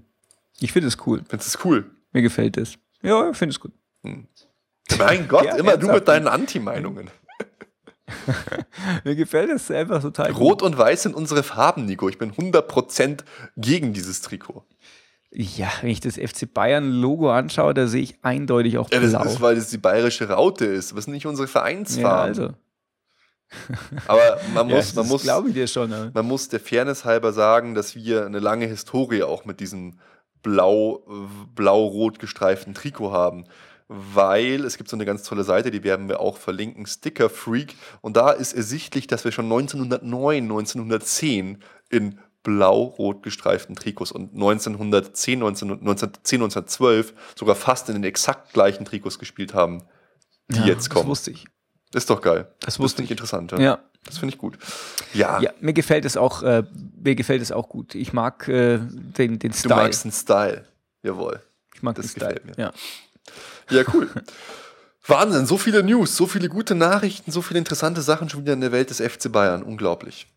[0.59, 1.23] Ich finde es cool.
[1.27, 1.85] Findest du es cool?
[2.11, 2.75] Mir gefällt es.
[3.01, 3.71] Ja, ich finde es gut.
[4.03, 4.27] Hm.
[4.97, 7.09] Mein Gott, ja, immer du mit deinen Anti-Meinungen.
[9.03, 10.61] Mir gefällt es einfach total Rot gut.
[10.61, 12.09] und Weiß sind unsere Farben, Nico.
[12.09, 13.23] Ich bin 100%
[13.57, 14.65] gegen dieses Trikot.
[15.35, 18.99] Ja, wenn ich das FC Bayern-Logo anschaue, da sehe ich eindeutig auch blau.
[19.01, 20.95] Ja, das ist, weil das die bayerische Raute ist.
[20.95, 22.03] Was nicht unsere Vereinsfarben?
[22.03, 22.53] Ja, also.
[24.07, 25.91] Aber man muss, ja, man muss, glaube ich dir schon.
[25.91, 26.11] Ja.
[26.13, 29.99] Man muss der Fairness halber sagen, dass wir eine lange Historie auch mit diesem
[30.43, 31.03] blau,
[31.55, 33.45] blau-rot gestreiften Trikot haben
[33.87, 37.75] weil es gibt so eine ganz tolle Seite, die werden wir auch verlinken, Sticker Freak.
[38.01, 41.59] Und da ist ersichtlich, dass wir schon 1909, 1910
[41.89, 48.85] in blau-rot gestreiften Trikots und 1910, 19, 1910, 1912 sogar fast in den exakt gleichen
[48.85, 49.83] Trikots gespielt haben,
[50.49, 51.03] die ja, jetzt kommen.
[51.03, 51.45] Das wusste ich.
[51.93, 52.47] Ist doch geil.
[52.59, 53.11] Das wusste das ich.
[53.11, 53.51] interessant.
[53.53, 53.59] Ja.
[53.59, 53.79] ja.
[54.05, 54.57] Das finde ich gut.
[55.13, 55.39] Ja.
[55.39, 55.51] ja.
[55.61, 56.63] Mir gefällt es auch, äh,
[57.01, 57.95] mir gefällt es auch gut.
[57.95, 59.75] Ich mag äh, den, den Style.
[59.75, 60.65] Du magst den Style.
[61.03, 61.41] Jawohl.
[61.73, 62.41] Ich mag das den Style.
[62.43, 62.53] Mir.
[62.57, 62.73] Ja.
[63.69, 64.09] Ja, cool.
[65.07, 68.61] Wahnsinn, so viele News, so viele gute Nachrichten, so viele interessante Sachen schon wieder in
[68.61, 69.63] der Welt des FC Bayern.
[69.63, 70.27] Unglaublich.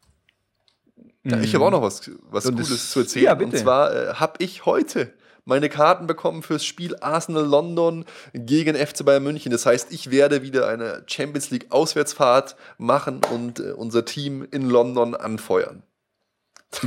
[1.31, 3.25] Ja, ich habe auch noch was, was Cooles das, zu erzählen.
[3.25, 5.13] Ja, Und zwar äh, habe ich heute
[5.45, 8.05] meine Karten bekommen fürs Spiel Arsenal London
[8.35, 9.53] gegen FC Bayern München.
[9.53, 14.69] Das heißt, ich werde wieder eine Champions League Auswärtsfahrt machen und äh, unser Team in
[14.69, 15.83] London anfeuern.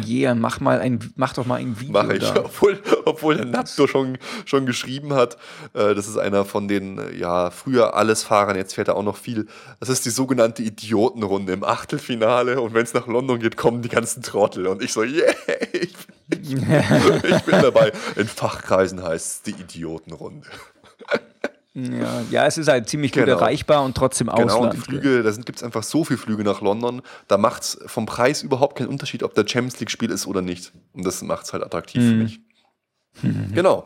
[0.05, 1.93] Yeah, mach mal ein, mach doch mal ein Video.
[1.93, 2.45] Mach ich, da.
[2.45, 5.37] obwohl, obwohl der Natto schon, schon geschrieben hat.
[5.73, 9.03] Äh, das ist einer von den, äh, ja, früher alles Fahrern, jetzt fährt er auch
[9.03, 9.47] noch viel.
[9.79, 13.89] Das ist die sogenannte Idiotenrunde im Achtelfinale und wenn es nach London geht, kommen die
[13.89, 14.67] ganzen Trottel.
[14.67, 15.33] Und ich so, yeah,
[15.71, 15.95] ich,
[16.29, 17.91] ich, ich bin dabei.
[18.15, 20.47] In Fachkreisen heißt es die Idiotenrunde.
[21.73, 23.37] Ja, ja, es ist halt ziemlich gut genau.
[23.37, 24.49] erreichbar und trotzdem Ausland.
[24.49, 27.61] Genau, und die Flüge, da gibt es einfach so viele Flüge nach London, da macht
[27.61, 30.73] es vom Preis überhaupt keinen Unterschied, ob der Champions League-Spiel ist oder nicht.
[30.93, 32.09] Und das macht es halt attraktiv mhm.
[32.09, 32.41] für mich.
[33.53, 33.85] Genau.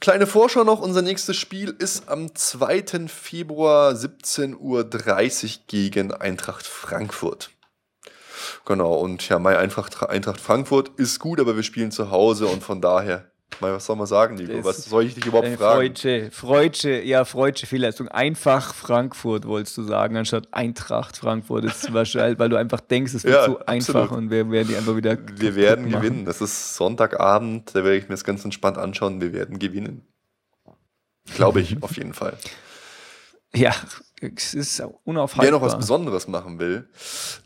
[0.00, 3.08] Kleine Vorschau noch, unser nächstes Spiel ist am 2.
[3.08, 7.50] Februar 17.30 Uhr gegen Eintracht Frankfurt.
[8.64, 12.62] Genau, und ja, mein Eintracht, Eintracht Frankfurt ist gut, aber wir spielen zu Hause und
[12.62, 14.64] von daher was soll man sagen, Nico?
[14.64, 15.76] Was soll ich dich überhaupt äh, fragen?
[15.76, 18.08] Freudsche, Freudsche, ja, Freudsche Fehlleistung.
[18.08, 21.64] Einfach Frankfurt, wolltest du sagen, anstatt Eintracht Frankfurt.
[21.64, 23.68] Das ist wahrscheinlich, weil du einfach denkst, es wird ja, so absolut.
[23.68, 25.18] einfach und wir werden die einfach wieder.
[25.36, 26.02] Wir werden machen.
[26.02, 26.24] gewinnen.
[26.24, 29.20] Das ist Sonntagabend, da werde ich mir das ganz entspannt anschauen.
[29.20, 30.06] Wir werden gewinnen.
[31.34, 32.36] Glaube ich, auf jeden Fall.
[33.54, 33.74] Ja,
[34.20, 35.44] es ist unaufhaltbar.
[35.44, 36.88] Wer noch was Besonderes machen will,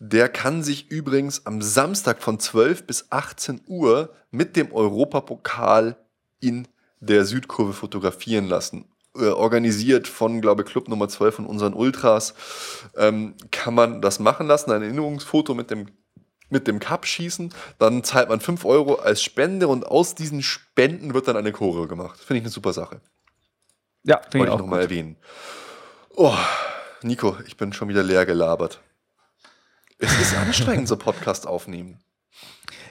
[0.01, 5.97] der kann sich übrigens am Samstag von 12 bis 18 Uhr mit dem Europapokal
[6.41, 6.69] in
[7.01, 8.87] der Südkurve fotografieren lassen.
[9.17, 12.35] Äh, organisiert von, glaube ich, Club Nummer 12 von unseren Ultras,
[12.97, 15.87] ähm, kann man das machen lassen, ein Erinnerungsfoto mit dem
[16.51, 21.15] mit dem Cup schießen, dann zahlt man 5 Euro als Spende und aus diesen Spenden
[21.15, 22.21] wird dann eine Choreo gemacht.
[22.21, 23.01] Finde ich eine super Sache.
[24.05, 25.17] Ja, finde ich auch nochmal erwähnen.
[26.17, 26.37] Oh,
[27.03, 28.81] Nico, ich bin schon wieder leer gelabert.
[29.99, 31.99] Es ist anstrengend, so Podcast aufnehmen.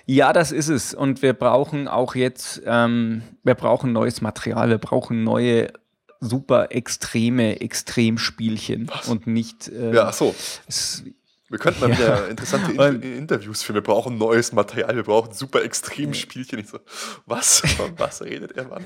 [0.06, 0.94] Ja, das ist es.
[0.94, 5.72] Und wir brauchen auch jetzt, ähm, wir brauchen neues Material, wir brauchen neue
[6.20, 9.08] super extreme Extremspielchen Was?
[9.08, 9.70] und nicht.
[9.70, 10.36] Äh, ja, ach so.
[10.68, 11.04] Es,
[11.54, 11.98] wir könnten mal ja.
[11.98, 13.76] wieder interessante In Interviews führen.
[13.76, 16.58] Wir brauchen neues Material, wir brauchen super Extremspielchen.
[16.58, 16.80] Ich so,
[17.28, 17.60] was?
[17.60, 18.86] Von was redet er, Mann?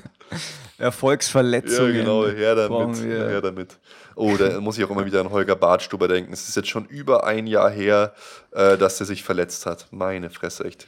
[0.78, 1.96] Erfolgsverletzungen.
[1.96, 2.98] Ja, genau, her damit.
[3.02, 3.80] Her damit.
[4.18, 6.34] Oh, da muss ich auch immer wieder an Holger Bartstuber denken.
[6.34, 8.14] Es ist jetzt schon über ein Jahr her,
[8.52, 9.88] äh, dass er sich verletzt hat.
[9.92, 10.88] Meine Fresse, echt.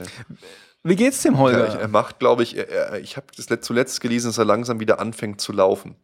[0.84, 1.60] Wie geht's dem Holger?
[1.60, 3.28] Ja, ich, er macht, glaube ich, er, ich habe
[3.62, 5.96] zuletzt gelesen, dass er langsam wieder anfängt zu laufen.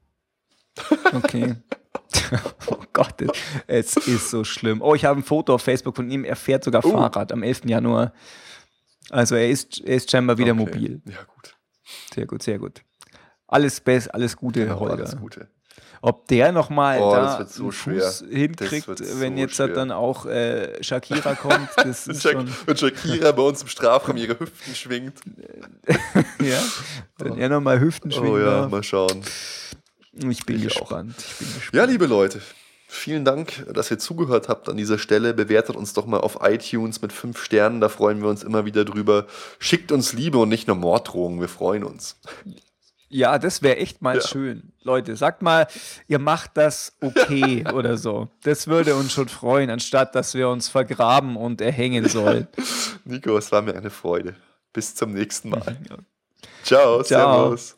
[1.13, 1.55] Okay.
[2.67, 3.15] oh Gott,
[3.67, 4.81] es ist so schlimm.
[4.81, 6.23] Oh, ich habe ein Foto auf Facebook von ihm.
[6.23, 6.91] Er fährt sogar oh.
[6.91, 7.65] Fahrrad am 11.
[7.65, 8.13] Januar.
[9.09, 10.59] Also er ist, er ist scheinbar wieder okay.
[10.59, 11.01] mobil.
[11.05, 11.55] Ja, gut.
[12.13, 12.81] Sehr gut, sehr gut.
[13.47, 14.93] Alles Best, alles Gute, genau, Holger.
[14.95, 15.47] Alles Gute.
[16.01, 18.01] ob der nochmal Oh, da so einen schwer.
[18.01, 19.67] Fuß hinkriegt, wird wenn so jetzt schwer.
[19.67, 21.69] dann auch äh, Shakira kommt.
[21.77, 25.19] Das Wenn ist schon, wenn Shakira bei uns im Strafraum ihre Hüften schwingt.
[26.41, 26.59] ja,
[27.19, 29.21] wenn er nochmal Hüften schwingen Oh ja, mal schauen.
[30.16, 31.16] Ich bin Ich gespannt.
[31.18, 31.74] Ich bin gespannt.
[31.74, 32.41] Ja, liebe Leute,
[32.88, 35.34] vielen Dank, dass ihr zugehört habt an dieser Stelle.
[35.34, 38.86] Bewertet uns doch mal auf iTunes mit fünf Sternen, da freuen wir uns immer wieder
[38.86, 39.28] drüber.
[39.59, 42.18] Schickt uns Liebe und nicht nur Morddrohungen, wir freuen uns.
[43.07, 44.22] Ja, das wäre echt mal Ja.
[44.28, 44.74] schön.
[44.82, 45.68] Leute, sagt mal,
[46.07, 48.30] ihr macht das okay oder so.
[48.43, 52.47] Das würde uns schon freuen, anstatt dass wir uns vergraben und erhängen sollen.
[53.05, 54.36] Nico, es war mir eine Freude.
[54.74, 55.78] Bis zum nächsten Mal.
[56.63, 57.03] Ciao, Ciao.
[57.03, 57.78] Servus.